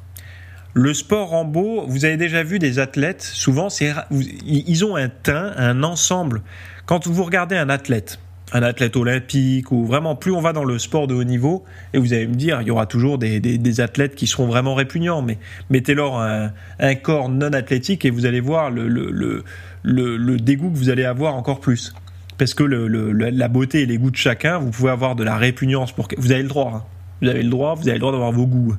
Le 0.74 0.93
sport 0.93 1.34
en 1.34 1.45
beau, 1.45 1.86
vous 1.88 2.06
avez 2.06 2.17
déjà 2.17 2.43
vu 2.43 2.60
des 2.60 2.80
athlètes, 2.80 3.24
souvent 3.24 3.67
ils 4.12 4.86
ont 4.86 4.95
un 4.95 5.10
teint, 5.10 5.54
un 5.58 5.84
ensemble. 5.84 6.41
Quand 6.86 7.08
vous 7.08 7.24
regardez 7.24 7.56
un 7.56 7.69
athlète, 7.69 8.19
un 8.52 8.62
athlète 8.62 8.95
olympique 8.95 9.71
ou 9.71 9.86
vraiment 9.86 10.15
plus 10.15 10.32
on 10.32 10.41
va 10.41 10.54
dans 10.54 10.63
le 10.63 10.78
sport 10.80 11.08
de 11.08 11.13
haut 11.13 11.24
niveau, 11.24 11.63
et 11.93 11.98
vous 11.98 12.13
allez 12.13 12.28
me 12.28 12.36
dire, 12.36 12.62
il 12.62 12.67
y 12.67 12.71
aura 12.71 12.86
toujours 12.86 13.17
des, 13.17 13.80
athlètes 13.80 14.15
qui 14.15 14.28
seront 14.28 14.48
vraiment 14.48 14.76
répugnants, 14.76 15.21
mais 15.21 15.38
mettez-leur 15.69 16.17
un, 16.19 16.95
corps 16.95 17.30
non 17.30 17.54
athlétique 17.54 18.06
et 18.06 18.10
vous 18.10 18.26
allez 18.26 18.39
voir 18.39 18.69
le, 18.71 19.43
dégoût 19.84 20.71
que 20.71 20.78
vous 20.78 20.89
allez 20.89 21.06
avoir 21.06 21.36
encore 21.36 21.60
plus. 21.60 21.93
Parce 22.38 22.54
que 22.54 22.63
la 22.63 23.48
beauté 23.48 23.84
et 23.84 23.86
les 23.86 23.98
goûts 23.98 24.12
de 24.12 24.17
chacun, 24.17 24.58
vous 24.58 24.71
pouvez 24.71 24.91
avoir 24.91 25.15
de 25.15 25.24
la 25.24 25.38
répugnance 25.38 25.93
pour 25.93 26.10
vous 26.17 26.32
avez 26.32 26.43
le 26.43 26.50
droit. 26.50 26.74
Hein. 26.76 26.94
Vous 27.21 27.30
avez 27.30 27.43
le 27.43 27.49
droit, 27.49 27.75
vous 27.75 27.88
avez 27.88 27.93
le 27.93 27.99
droit 27.99 28.12
d'avoir 28.12 28.32
vos 28.32 28.45
goûts. 28.45 28.75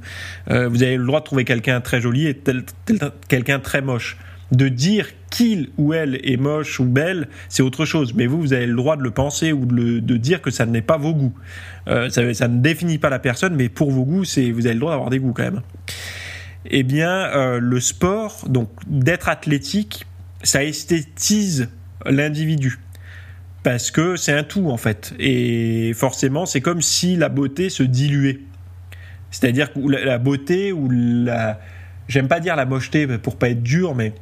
Euh, 0.51 0.69
vous 0.69 0.83
avez 0.83 0.97
le 0.97 1.07
droit 1.07 1.21
de 1.21 1.25
trouver 1.25 1.45
quelqu'un 1.45 1.81
très 1.81 2.01
joli 2.01 2.27
et 2.27 2.41
quelqu'un 3.29 3.59
très 3.59 3.81
moche. 3.81 4.17
De 4.53 4.69
dire 4.69 5.09
qu'il 5.31 5.71
ou 5.77 5.93
elle 5.93 6.21
est 6.23 6.37
moche 6.37 6.79
ou 6.79 6.85
belle, 6.85 7.29
c'est 7.49 7.63
autre 7.63 7.85
chose. 7.85 8.15
Mais 8.15 8.27
vous, 8.27 8.41
vous 8.41 8.53
avez 8.53 8.67
le 8.67 8.77
droit 8.77 8.97
de 8.97 9.03
le 9.03 9.11
penser 9.11 9.53
ou 9.53 9.67
de, 9.67 10.17
dire 10.17 10.41
que 10.41 10.51
ça 10.51 10.67
n'est 10.67 10.83
pas 10.83 10.99
vos 10.99 11.15
goûts. 11.15 11.35
Euh, 11.89 12.09
ça, 12.11 12.49
ne 12.49 12.59
définit 12.59 12.99
pas 12.99 13.11
la 13.11 13.19
personne, 13.19 13.57
mais 13.57 13.69
pour 13.69 13.91
vos 13.91 14.05
goûts, 14.05 14.25
c'est 14.25 14.51
vous 14.53 14.67
avez 14.67 14.75
le 14.75 14.81
droit 14.81 14.93
d'avoir 14.93 15.11
des 15.11 15.19
goûts 15.19 15.33
quand 15.33 15.43
même. 15.43 15.63
Eh 16.67 16.83
bien, 16.83 17.11
euh, 17.11 17.59
le 17.61 17.81
sport, 17.81 18.45
donc 18.49 18.69
d'être 18.87 19.29
athlétique, 19.29 20.07
ça 20.43 20.63
esthétise 20.63 21.69
l'individu 22.05 22.79
parce 23.67 23.91
que 23.91 24.15
c'est 24.15 24.31
un 24.31 24.45
tout 24.45 24.71
en 24.71 24.77
fait. 24.77 25.13
Et 25.19 25.93
forcément, 25.93 26.47
c'est 26.47 26.61
comme 26.61 26.81
si 26.81 27.17
la 27.17 27.29
beauté 27.29 27.69
se 27.69 27.83
diluait. 27.83 28.39
C'est-à-dire 29.33 29.73
que 29.73 29.81
la 29.81 30.19
beauté 30.19 30.71
ou 30.71 30.89
la... 30.89 31.59
J'aime 32.07 32.29
pas 32.29 32.39
dire 32.39 32.55
la 32.55 32.65
mocheté 32.65 33.09
pour 33.19 33.35
pas 33.35 33.49
être 33.49 33.65
dur, 33.65 33.97
mais 33.97 34.13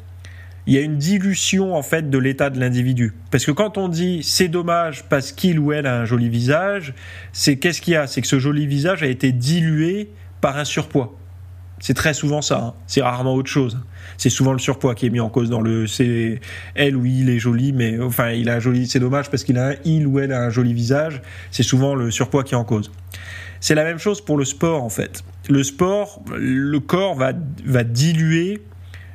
il 0.66 0.72
y 0.72 0.78
a 0.78 0.80
une 0.80 0.96
dilution 0.96 1.76
en 1.76 1.82
fait 1.82 2.08
de 2.08 2.16
l'état 2.16 2.48
de 2.48 2.58
l'individu. 2.58 3.12
Parce 3.30 3.44
que 3.44 3.50
quand 3.50 3.76
on 3.76 3.88
dit 3.88 4.22
c'est 4.22 4.48
dommage 4.48 5.04
parce 5.10 5.30
qu'il 5.30 5.58
ou 5.58 5.72
elle 5.74 5.86
a 5.86 5.94
un 6.00 6.06
joli 6.06 6.30
visage, 6.30 6.94
c'est 7.34 7.58
qu'est-ce 7.58 7.82
qu'il 7.82 7.92
y 7.92 7.96
a? 7.96 8.06
C'est 8.06 8.22
que 8.22 8.26
ce 8.26 8.38
joli 8.38 8.66
visage 8.66 9.02
a 9.02 9.08
été 9.08 9.30
dilué 9.30 10.08
par 10.40 10.56
un 10.56 10.64
surpoids. 10.64 11.18
C'est 11.80 11.92
très 11.92 12.14
souvent 12.14 12.40
ça. 12.40 12.58
Hein. 12.58 12.74
C'est 12.86 13.02
rarement 13.02 13.34
autre 13.34 13.50
chose. 13.50 13.78
C'est 14.16 14.30
souvent 14.30 14.52
le 14.52 14.58
surpoids 14.58 14.94
qui 14.94 15.06
est 15.06 15.10
mis 15.10 15.20
en 15.20 15.28
cause 15.28 15.50
dans 15.50 15.60
le. 15.60 15.86
C'est 15.86 16.40
elle 16.74 16.96
ou 16.96 17.04
il 17.04 17.28
est 17.28 17.38
joli, 17.38 17.72
mais 17.72 17.98
enfin 18.00 18.30
il 18.30 18.48
a 18.48 18.56
un 18.56 18.60
joli. 18.60 18.86
C'est 18.86 19.00
dommage 19.00 19.30
parce 19.30 19.44
qu'il 19.44 19.58
a 19.58 19.70
un 19.70 19.74
il 19.84 20.06
ou 20.06 20.18
elle 20.18 20.32
a 20.32 20.42
un 20.42 20.50
joli 20.50 20.74
visage. 20.74 21.22
C'est 21.50 21.62
souvent 21.62 21.94
le 21.94 22.10
surpoids 22.10 22.44
qui 22.44 22.54
est 22.54 22.58
en 22.58 22.64
cause. 22.64 22.90
C'est 23.60 23.74
la 23.74 23.84
même 23.84 23.98
chose 23.98 24.20
pour 24.20 24.36
le 24.36 24.44
sport 24.44 24.82
en 24.82 24.90
fait. 24.90 25.24
Le 25.48 25.62
sport, 25.62 26.22
le 26.36 26.78
corps 26.80 27.14
va 27.14 27.32
va 27.64 27.84
diluer 27.84 28.62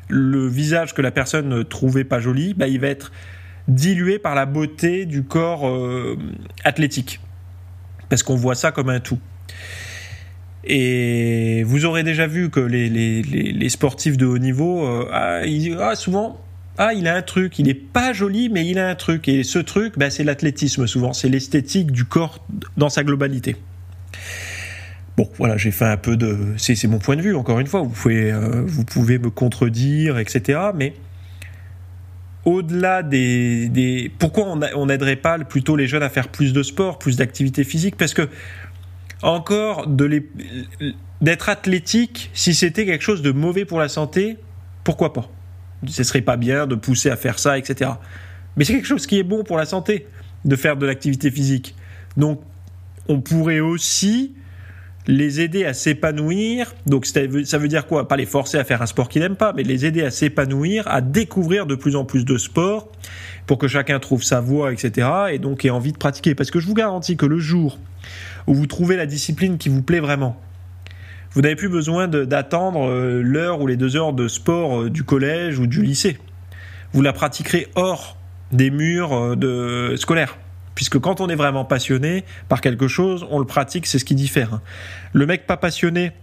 le 0.08 0.48
visage 0.48 0.94
que 0.94 1.02
la 1.02 1.12
personne 1.12 1.50
ne 1.50 1.64
trouvait 1.64 2.04
pas 2.04 2.20
joli. 2.20 2.54
Bah, 2.54 2.68
il 2.68 2.80
va 2.80 2.88
être 2.88 3.12
dilué 3.68 4.18
par 4.18 4.34
la 4.36 4.46
beauté 4.46 5.06
du 5.06 5.24
corps 5.24 5.68
euh, 5.68 6.18
athlétique 6.64 7.20
parce 8.10 8.24
qu'on 8.24 8.36
voit 8.36 8.56
ça 8.56 8.72
comme 8.72 8.90
un 8.90 9.00
tout. 9.00 9.20
Et 10.72 11.64
vous 11.64 11.86
aurez 11.86 12.04
déjà 12.04 12.28
vu 12.28 12.52
que 12.52 12.60
les, 12.60 12.90
les, 12.90 13.24
les 13.24 13.70
sportifs 13.70 14.18
de 14.18 14.28
haut 14.28 14.38
niveau, 14.38 14.86
euh, 14.86 15.10
ah, 15.12 15.42
ah, 15.80 15.96
souvent, 15.96 16.40
ah, 16.78 16.94
il 16.94 17.08
a 17.08 17.16
un 17.16 17.24
truc, 17.24 17.58
il 17.58 17.66
n'est 17.66 17.74
pas 17.74 18.14
joli, 18.14 18.50
mais 18.50 18.68
il 18.68 18.78
a 18.78 18.88
un 18.88 18.94
truc. 18.94 19.28
Et 19.28 19.44
ce 19.44 19.58
truc, 19.58 19.98
bah, 19.98 20.12
c'est 20.12 20.24
l'athlétisme 20.24 20.86
souvent, 20.86 21.12
c'est 21.12 21.28
l'esthétique 21.28 21.92
du 21.92 22.06
corps 22.06 22.46
dans 22.78 22.90
sa 22.90 23.04
globalité. 23.04 23.56
Bon, 25.18 25.28
voilà, 25.40 25.58
j'ai 25.58 25.72
fait 25.72 25.86
un 25.86 25.98
peu 25.98 26.16
de... 26.16 26.54
C'est 26.58 26.88
mon 26.88 27.00
point 27.00 27.16
de 27.16 27.22
vue, 27.24 27.36
encore 27.36 27.60
une 27.60 27.68
fois, 27.68 27.82
vous 27.82 27.90
pouvez, 27.90 28.32
euh, 28.32 28.62
vous 28.64 28.86
pouvez 28.86 29.18
me 29.18 29.32
contredire, 29.32 30.20
etc. 30.20 30.60
Mais 30.76 30.94
au-delà 32.46 33.02
des, 33.02 33.70
des... 33.70 34.12
Pourquoi 34.20 34.46
on 34.76 34.86
n'aiderait 34.86 35.16
pas 35.16 35.40
plutôt 35.40 35.76
les 35.76 35.88
jeunes 35.88 36.04
à 36.04 36.10
faire 36.10 36.28
plus 36.28 36.54
de 36.54 36.62
sport, 36.62 37.00
plus 37.00 37.18
d'activité 37.18 37.64
physique 37.64 37.98
Parce 37.98 38.14
que 38.14 38.30
encore 39.22 39.88
d'être 41.22 41.50
athlétique, 41.50 42.32
si 42.34 42.54
c'était 42.54 42.86
quelque 42.86 43.04
chose 43.04 43.22
de 43.22 43.32
mauvais 43.32 43.66
pour 43.66 43.80
la 43.80 43.90
santé, 43.90 44.38
pourquoi 44.84 45.14
pas? 45.14 45.30
Ce 45.88 46.04
serait 46.04 46.22
pas 46.22 46.38
bien 46.38 46.68
de 46.68 46.76
pousser 46.76 47.10
à 47.10 47.16
faire 47.16 47.40
ça, 47.40 47.58
etc. 47.58 47.92
Mais 48.56 48.66
c'est 48.66 48.74
quelque 48.74 48.88
chose 48.88 49.08
qui 49.08 49.20
est 49.20 49.24
bon 49.24 49.44
pour 49.44 49.58
la 49.58 49.66
santé, 49.66 50.08
de 50.46 50.56
faire 50.56 50.78
de 50.78 50.86
l'activité 50.86 51.32
physique. 51.32 51.76
Donc, 52.18 52.42
on 53.08 53.22
pourrait 53.22 53.60
aussi 53.60 54.34
les 55.08 55.40
aider 55.42 55.66
à 55.66 55.74
s'épanouir. 55.74 56.74
Donc, 56.86 57.06
ça 57.06 57.26
veut 57.26 57.68
dire 57.68 57.88
quoi? 57.88 58.08
Pas 58.08 58.18
les 58.18 58.26
forcer 58.26 58.58
à 58.58 58.64
faire 58.64 58.82
un 58.82 58.86
sport 58.86 59.10
qu'ils 59.10 59.22
n'aiment 59.22 59.36
pas, 59.36 59.54
mais 59.54 59.64
les 59.64 59.86
aider 59.86 60.04
à 60.04 60.12
s'épanouir, 60.12 60.88
à 60.88 61.02
découvrir 61.02 61.66
de 61.66 61.76
plus 61.76 61.96
en 61.96 62.06
plus 62.06 62.26
de 62.26 62.38
sports, 62.38 62.92
pour 63.48 63.58
que 63.58 63.68
chacun 63.68 64.00
trouve 64.00 64.24
sa 64.24 64.42
voie, 64.42 64.72
etc. 64.72 65.08
Et 65.32 65.40
donc 65.40 65.66
ait 65.66 65.70
envie 65.70 65.92
de 65.92 65.98
pratiquer. 65.98 66.36
Parce 66.36 66.52
que 66.52 66.60
je 66.60 66.68
vous 66.68 66.76
garantis 66.76 67.18
que 67.18 67.26
le 67.26 67.40
jour 67.40 67.80
où 68.48 68.54
vous 68.54 68.68
trouvez 68.68 68.96
la 68.96 69.06
discipline 69.06 69.58
qui 69.58 69.70
vous 69.70 69.82
plaît 69.82 70.00
vraiment. 70.00 70.40
Vous 71.32 71.42
n'avez 71.42 71.56
plus 71.56 71.70
besoin 71.70 72.08
d'attendre 72.08 72.90
euh, 72.90 73.22
l'heure 73.22 73.62
ou 73.62 73.68
les 73.68 73.78
deux 73.78 73.96
heures 73.96 74.14
de 74.14 74.28
sport 74.28 74.82
euh, 74.82 74.90
du 74.90 75.04
collège 75.04 75.60
ou 75.60 75.68
du 75.68 75.84
lycée. 75.84 76.18
Vous 76.92 77.04
la 77.04 77.14
pratiquerez 77.14 77.68
hors 77.76 78.18
des 78.52 78.72
murs 78.72 79.14
euh, 79.14 79.36
de 79.36 79.96
scolaires. 79.96 80.38
Puisque 80.74 80.98
quand 80.98 81.22
on 81.22 81.30
est 81.30 81.36
vraiment 81.36 81.66
passionné 81.66 82.24
par 82.48 82.62
quelque 82.62 82.88
chose, 82.88 83.28
on 83.30 83.38
le 83.38 83.46
pratique, 83.46 83.86
c'est 83.86 84.00
ce 84.00 84.06
qui 84.06 84.16
diffère. 84.16 84.60
Le 85.14 85.26
mec 85.26 85.46
pas 85.46 85.58
passionné 85.58 86.14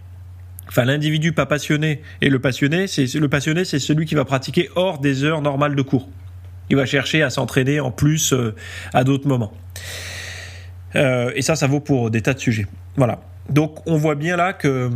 enfin 0.67 0.83
l'individu 0.83 1.31
pas 1.31 1.45
passionné 1.45 2.01
et 2.21 2.29
le 2.29 2.39
passionné, 2.39 2.87
c'est 2.87 3.05
le 3.13 3.29
passionné, 3.29 3.63
c'est 3.63 3.79
celui 3.79 4.05
qui 4.05 4.15
va 4.15 4.25
pratiquer 4.25 4.69
hors 4.75 4.99
des 4.99 5.23
heures 5.23 5.41
normales 5.41 5.75
de 5.75 5.81
cours. 5.81 6.09
Il 6.69 6.75
va 6.75 6.85
chercher 6.85 7.23
à 7.23 7.29
s'entraîner 7.29 7.79
en 7.79 7.89
plus 7.89 8.33
à 8.93 9.05
d'autres 9.05 9.29
moments. 9.29 9.53
Euh, 10.97 11.31
et 11.35 11.41
ça, 11.41 11.55
ça 11.55 11.67
vaut 11.67 11.79
pour 11.79 12.11
des 12.11 12.21
tas 12.21 12.33
de 12.33 12.39
sujets. 12.39 12.65
Voilà. 12.95 13.19
Donc 13.49 13.87
on 13.87 13.95
voit 13.95 14.15
bien 14.15 14.35
là 14.35 14.53
que 14.53 14.89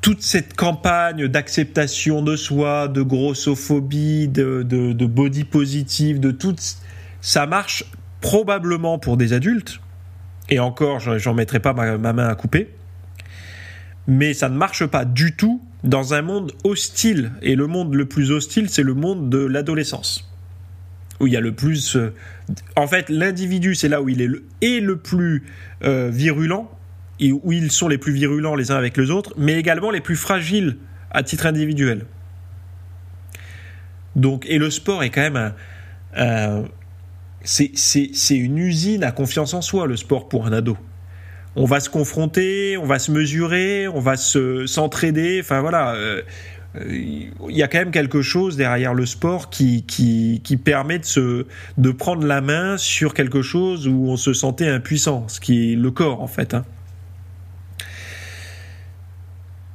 toute 0.00 0.22
cette 0.22 0.54
campagne 0.54 1.28
d'acceptation 1.28 2.22
de 2.22 2.36
soi, 2.36 2.88
de 2.88 3.02
grossophobie, 3.02 4.28
de, 4.28 5.06
body 5.06 5.44
positive, 5.44 6.20
de 6.20 6.30
tout, 6.30 6.56
ça 7.20 7.46
marche 7.46 7.84
probablement 8.20 8.98
pour 8.98 9.16
des 9.16 9.32
adultes. 9.32 9.80
Et 10.48 10.58
encore, 10.58 11.00
j'en 11.00 11.34
mettrai 11.34 11.60
pas 11.60 11.72
ma, 11.72 12.12
main 12.12 12.28
à 12.28 12.34
couper. 12.34 12.70
Mais 14.06 14.32
ça 14.34 14.48
ne 14.48 14.56
marche 14.56 14.86
pas 14.86 15.04
du 15.04 15.36
tout 15.36 15.60
dans 15.84 16.14
un 16.14 16.22
monde 16.22 16.52
hostile. 16.64 17.32
Et 17.42 17.54
le 17.54 17.66
monde 17.66 17.94
le 17.94 18.06
plus 18.06 18.32
hostile, 18.32 18.68
c'est 18.68 18.82
le 18.82 18.94
monde 18.94 19.28
de 19.28 19.38
l'adolescence. 19.38 20.29
Où 21.20 21.26
il 21.26 21.32
y 21.32 21.36
a 21.36 21.40
le 21.40 21.52
plus. 21.52 21.96
Euh, 21.96 22.14
en 22.76 22.86
fait, 22.86 23.08
l'individu, 23.08 23.74
c'est 23.74 23.88
là 23.88 24.00
où 24.00 24.08
il 24.08 24.20
est 24.20 24.26
le, 24.26 24.44
et 24.62 24.80
le 24.80 24.96
plus 24.96 25.44
euh, 25.84 26.10
virulent 26.10 26.70
et 27.20 27.32
où 27.32 27.52
ils 27.52 27.70
sont 27.70 27.88
les 27.88 27.98
plus 27.98 28.12
virulents 28.12 28.54
les 28.54 28.70
uns 28.70 28.76
avec 28.76 28.96
les 28.96 29.10
autres, 29.10 29.34
mais 29.36 29.58
également 29.58 29.90
les 29.90 30.00
plus 30.00 30.16
fragiles 30.16 30.78
à 31.10 31.22
titre 31.22 31.44
individuel. 31.44 32.06
Donc, 34.16 34.46
et 34.48 34.58
le 34.58 34.70
sport 34.70 35.02
est 35.02 35.10
quand 35.10 35.20
même 35.20 35.52
un, 36.16 36.64
c'est 37.44 38.36
une 38.36 38.58
usine 38.58 39.04
à 39.04 39.12
confiance 39.12 39.54
en 39.54 39.62
soi, 39.62 39.86
le 39.86 39.96
sport 39.96 40.28
pour 40.28 40.46
un 40.46 40.52
ado. 40.52 40.76
On 41.56 41.64
va 41.64 41.80
se 41.80 41.90
confronter, 41.90 42.76
on 42.76 42.86
va 42.86 42.98
se 42.98 43.10
mesurer, 43.10 43.88
on 43.88 44.00
va 44.00 44.16
s'entraider. 44.16 45.40
enfin 45.42 45.60
voilà, 45.60 45.94
euh, 45.94 46.22
il 46.78 47.32
y 47.48 47.62
a 47.62 47.68
quand 47.68 47.78
même 47.78 47.90
quelque 47.90 48.22
chose 48.22 48.56
derrière 48.56 48.94
le 48.94 49.04
sport 49.04 49.50
qui, 49.50 49.82
qui, 49.84 50.40
qui 50.44 50.56
permet 50.56 51.00
de, 51.00 51.04
se, 51.04 51.46
de 51.78 51.90
prendre 51.90 52.24
la 52.24 52.40
main 52.40 52.78
sur 52.78 53.12
quelque 53.12 53.42
chose 53.42 53.88
où 53.88 54.06
on 54.08 54.16
se 54.16 54.32
sentait 54.32 54.68
impuissant, 54.68 55.26
ce 55.28 55.40
qui 55.40 55.72
est 55.72 55.76
le 55.76 55.90
corps 55.90 56.22
en 56.22 56.28
fait. 56.28 56.54
Hein. 56.54 56.64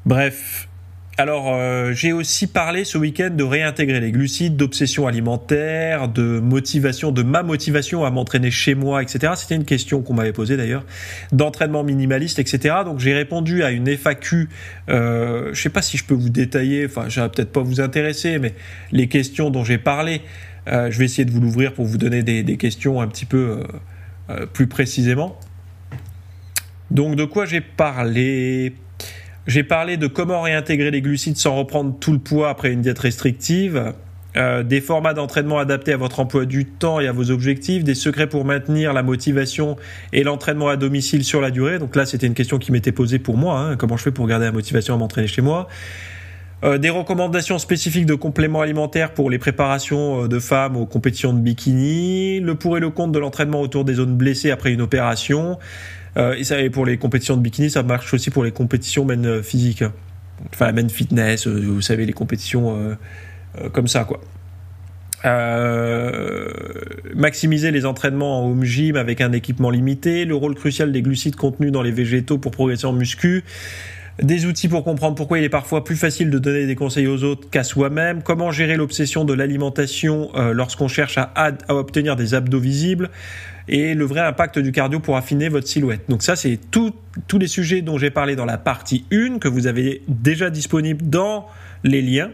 Bref. 0.06 0.70
Alors, 1.18 1.54
euh, 1.54 1.94
j'ai 1.94 2.12
aussi 2.12 2.46
parlé 2.46 2.84
ce 2.84 2.98
week-end 2.98 3.30
de 3.30 3.44
réintégrer 3.44 4.02
les 4.02 4.12
glucides, 4.12 4.58
d'obsession 4.58 5.08
alimentaire, 5.08 6.10
de 6.10 6.42
motivation, 6.42 7.14
de 7.14 7.24
ma 7.24 7.42
motivation 7.42 8.04
à 8.04 8.10
m'entraîner 8.10 8.52
chez 8.52 8.76
moi, 8.76 9.02
etc. 9.02 9.32
C'était 9.38 9.56
une 9.56 9.64
question 9.64 10.02
qu'on 10.02 10.14
m'avait 10.14 10.34
posée 10.34 10.58
d'ailleurs, 10.58 10.84
d'entraînement 11.32 11.86
minimaliste, 11.86 12.40
etc. 12.40 12.76
Donc 12.84 13.00
j'ai 13.00 13.14
répondu 13.14 13.64
à 13.64 13.72
une 13.72 13.88
FAQ. 13.88 14.50
Euh, 14.90 15.52
je 15.54 15.62
sais 15.62 15.70
pas 15.70 15.82
si 15.82 15.96
je 15.96 16.04
peux 16.04 16.16
vous 16.16 16.30
détailler, 16.30 16.86
enfin, 16.86 17.10
ça 17.10 17.22
va 17.22 17.30
peut-être 17.30 17.54
pas 17.54 17.62
vous 17.62 17.80
intéresser, 17.80 18.38
mais 18.38 18.54
les 18.92 19.08
questions 19.08 19.50
dont 19.50 19.64
j'ai 19.64 19.78
parlé, 19.78 20.22
euh, 20.68 20.92
je 20.92 21.00
vais 21.00 21.06
essayer 21.06 21.24
de 21.24 21.32
vous 21.32 21.40
l'ouvrir 21.40 21.74
pour 21.74 21.86
vous 21.86 21.98
donner 21.98 22.24
des, 22.24 22.58
questions 22.58 23.00
un 23.00 23.08
petit 23.08 23.26
peu 23.26 23.64
euh, 24.30 24.46
plus 24.48 24.68
précisément. 24.68 25.40
Donc 26.92 27.16
de 27.16 27.24
quoi 27.24 27.46
j'ai 27.46 27.62
parlé? 27.62 28.74
J'ai 29.48 29.64
parlé 29.64 29.98
de 29.98 30.08
comment 30.08 30.42
réintégrer 30.42 30.92
les 30.92 31.02
glucides 31.02 31.38
sans 31.38 31.56
reprendre 31.56 31.96
tout 32.00 32.12
le 32.12 32.20
poids 32.20 32.50
après 32.50 32.72
une 32.72 32.82
diète 32.82 33.00
restrictive, 33.00 33.94
euh, 34.38 34.64
des 34.64 34.82
formats 34.82 35.14
d'entraînement 35.14 35.60
adaptés 35.60 35.94
à 35.94 35.98
votre 35.98 36.20
emploi 36.20 36.46
du 36.46 36.66
temps 36.66 37.00
et 37.00 37.08
à 37.08 37.14
vos 37.14 37.32
objectifs, 37.32 37.84
des 37.84 37.96
secrets 37.96 38.28
pour 38.28 38.44
maintenir 38.44 38.92
la 38.92 39.02
motivation 39.02 39.78
et 40.12 40.24
l'entraînement 40.24 40.68
à 40.68 40.76
domicile 40.76 41.24
sur 41.24 41.40
la 41.40 41.52
durée. 41.52 41.80
Donc 41.80 41.96
là, 41.96 42.06
c'était 42.06 42.28
une 42.28 42.34
question 42.34 42.58
qui 42.58 42.72
m'était 42.72 42.92
posée 42.92 43.20
pour 43.20 43.38
moi. 43.38 43.60
Hein, 43.60 43.76
comment 43.78 43.96
je 43.96 44.04
fais 44.04 44.12
pour 44.12 44.28
garder 44.28 44.46
la 44.46 44.52
motivation 44.52 44.94
à 44.94 44.98
m'entraîner 44.98 45.28
chez 45.28 45.42
moi? 45.42 45.68
Euh, 46.64 46.78
des 46.78 46.90
recommandations 46.90 47.60
spécifiques 47.60 48.06
de 48.06 48.16
compléments 48.16 48.62
alimentaires 48.62 49.14
pour 49.14 49.30
les 49.30 49.38
préparations 49.38 50.24
euh, 50.24 50.28
de 50.28 50.40
femmes 50.40 50.76
aux 50.76 50.86
compétitions 50.86 51.32
de 51.32 51.40
bikini, 51.40 52.40
le 52.40 52.56
pour 52.56 52.78
et 52.78 52.80
le 52.80 52.90
contre 52.90 53.12
de 53.12 53.20
l'entraînement 53.20 53.62
autour 53.62 53.86
des 53.86 53.96
zones 53.96 54.16
blessées 54.16 54.52
après 54.52 54.72
une 54.72 54.82
opération, 54.82 55.60
et 56.18 56.44
ça, 56.44 56.62
et 56.62 56.70
pour 56.70 56.86
les 56.86 56.98
compétitions 56.98 57.36
de 57.36 57.42
bikini, 57.42 57.70
ça 57.70 57.84
marche 57.84 58.14
aussi 58.14 58.30
pour 58.30 58.44
les 58.44 58.52
compétitions 58.52 59.06
men 59.06 59.26
euh, 59.26 59.44
physiques. 59.44 59.84
Enfin, 60.54 60.72
men 60.72 60.90
fitness, 60.90 61.48
euh, 61.48 61.62
vous 61.66 61.82
savez, 61.82 62.06
les 62.06 62.14
compétitions 62.14 62.98
comme 63.72 63.88
ça, 63.88 64.04
quoi. 64.04 64.20
Euh, 65.24 66.50
maximiser 67.16 67.72
les 67.72 67.86
entraînements 67.86 68.44
en 68.44 68.52
home 68.52 68.64
gym 68.64 68.96
avec 68.96 69.22
un 69.22 69.32
équipement 69.32 69.72
limité, 69.72 70.26
le 70.26 70.36
rôle 70.36 70.54
crucial 70.54 70.92
des 70.92 71.02
glucides 71.02 71.36
contenus 71.36 71.72
dans 71.72 71.82
les 71.82 71.92
végétaux 71.92 72.38
pour 72.38 72.52
progresser 72.52 72.86
en 72.86 72.94
muscu, 72.94 73.44
des 74.22 74.46
outils 74.46 74.68
pour 74.68 74.84
comprendre 74.84 75.16
pourquoi 75.16 75.40
il 75.40 75.44
est 75.44 75.50
parfois 75.50 75.84
plus 75.84 75.96
facile 75.96 76.30
de 76.30 76.38
donner 76.38 76.68
des 76.68 76.76
conseils 76.76 77.08
aux 77.08 77.24
autres 77.24 77.50
qu'à 77.50 77.64
soi-même, 77.64 78.22
comment 78.22 78.52
gérer 78.52 78.76
l'obsession 78.76 79.26
de 79.26 79.34
l'alimentation 79.34 80.30
lorsqu'on 80.54 80.90
cherche 80.90 81.18
à, 81.18 81.54
obtenir 81.70 82.16
des 82.16 82.34
abdos 82.36 82.60
visibles, 82.60 83.10
et 83.68 83.94
le 83.94 84.06
vrai 84.06 84.22
impact 84.22 84.60
du 84.60 84.72
cardio 84.72 85.00
pour 85.00 85.18
affiner 85.18 85.50
votre 85.50 85.68
silhouette. 85.68 86.02
Donc 86.10 86.24
ça, 86.24 86.36
c'est 86.36 86.60
tous 86.72 86.94
les 87.40 87.48
sujets 87.48 87.82
dont 87.82 87.98
j'ai 87.98 88.12
parlé 88.12 88.36
dans 88.36 88.46
la 88.46 88.58
partie 88.58 89.06
1 89.12 89.40
que 89.40 89.48
vous 89.48 89.68
avez 89.68 90.02
déjà 90.08 90.50
disponible 90.50 91.10
dans 91.10 91.48
les 91.84 92.02
liens. 92.02 92.30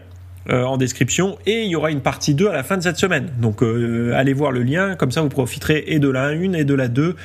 Euh, 0.50 0.64
en 0.64 0.78
description 0.78 1.38
et 1.46 1.66
il 1.66 1.70
y 1.70 1.76
aura 1.76 1.92
une 1.92 2.02
partie 2.02 2.34
2 2.34 2.48
à 2.48 2.54
la 2.54 2.64
fin 2.64 2.76
de 2.76 2.82
cette 2.82 2.98
semaine. 2.98 3.30
Donc 3.40 3.62
euh, 3.62 4.12
allez 4.16 4.34
voir 4.34 4.52
le 4.52 4.64
lien, 4.64 4.96
comme 4.96 5.12
ça 5.12 5.22
vous 5.22 5.30
profiterez 5.30 5.84
et 5.86 6.00
de 6.00 6.10
la 6.10 6.30
1 6.30 6.54
et 6.54 6.64
de 6.64 6.74
la 6.74 6.88
2. 6.88 7.16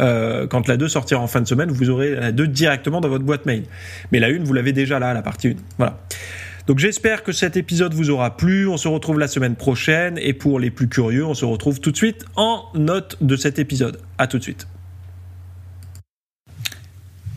Euh, 0.00 0.48
quand 0.48 0.66
la 0.66 0.76
2 0.76 0.88
sortira 0.88 1.20
en 1.20 1.28
fin 1.28 1.40
de 1.40 1.46
semaine, 1.46 1.70
vous 1.70 1.88
aurez 1.88 2.16
la 2.16 2.32
2 2.32 2.48
directement 2.48 3.00
dans 3.00 3.08
votre 3.08 3.22
boîte 3.22 3.46
mail. 3.46 3.62
Mais 4.10 4.18
la 4.18 4.26
1, 4.26 4.42
vous 4.42 4.52
l'avez 4.52 4.72
déjà 4.72 4.98
là, 4.98 5.14
la 5.14 5.22
partie 5.22 5.50
1. 5.50 5.52
Voilà. 5.78 6.00
Donc 6.66 6.78
j'espère 6.78 7.22
que 7.22 7.32
cet 7.32 7.56
épisode 7.56 7.94
vous 7.94 8.10
aura 8.10 8.36
plu. 8.36 8.68
On 8.68 8.76
se 8.76 8.88
retrouve 8.88 9.18
la 9.18 9.28
semaine 9.28 9.56
prochaine 9.56 10.18
et 10.18 10.32
pour 10.32 10.58
les 10.58 10.70
plus 10.70 10.88
curieux, 10.88 11.24
on 11.24 11.34
se 11.34 11.44
retrouve 11.44 11.80
tout 11.80 11.90
de 11.90 11.96
suite 11.96 12.24
en 12.36 12.64
note 12.74 13.18
de 13.20 13.36
cet 13.36 13.58
épisode. 13.58 13.98
À 14.16 14.26
tout 14.26 14.38
de 14.38 14.42
suite. 14.42 14.66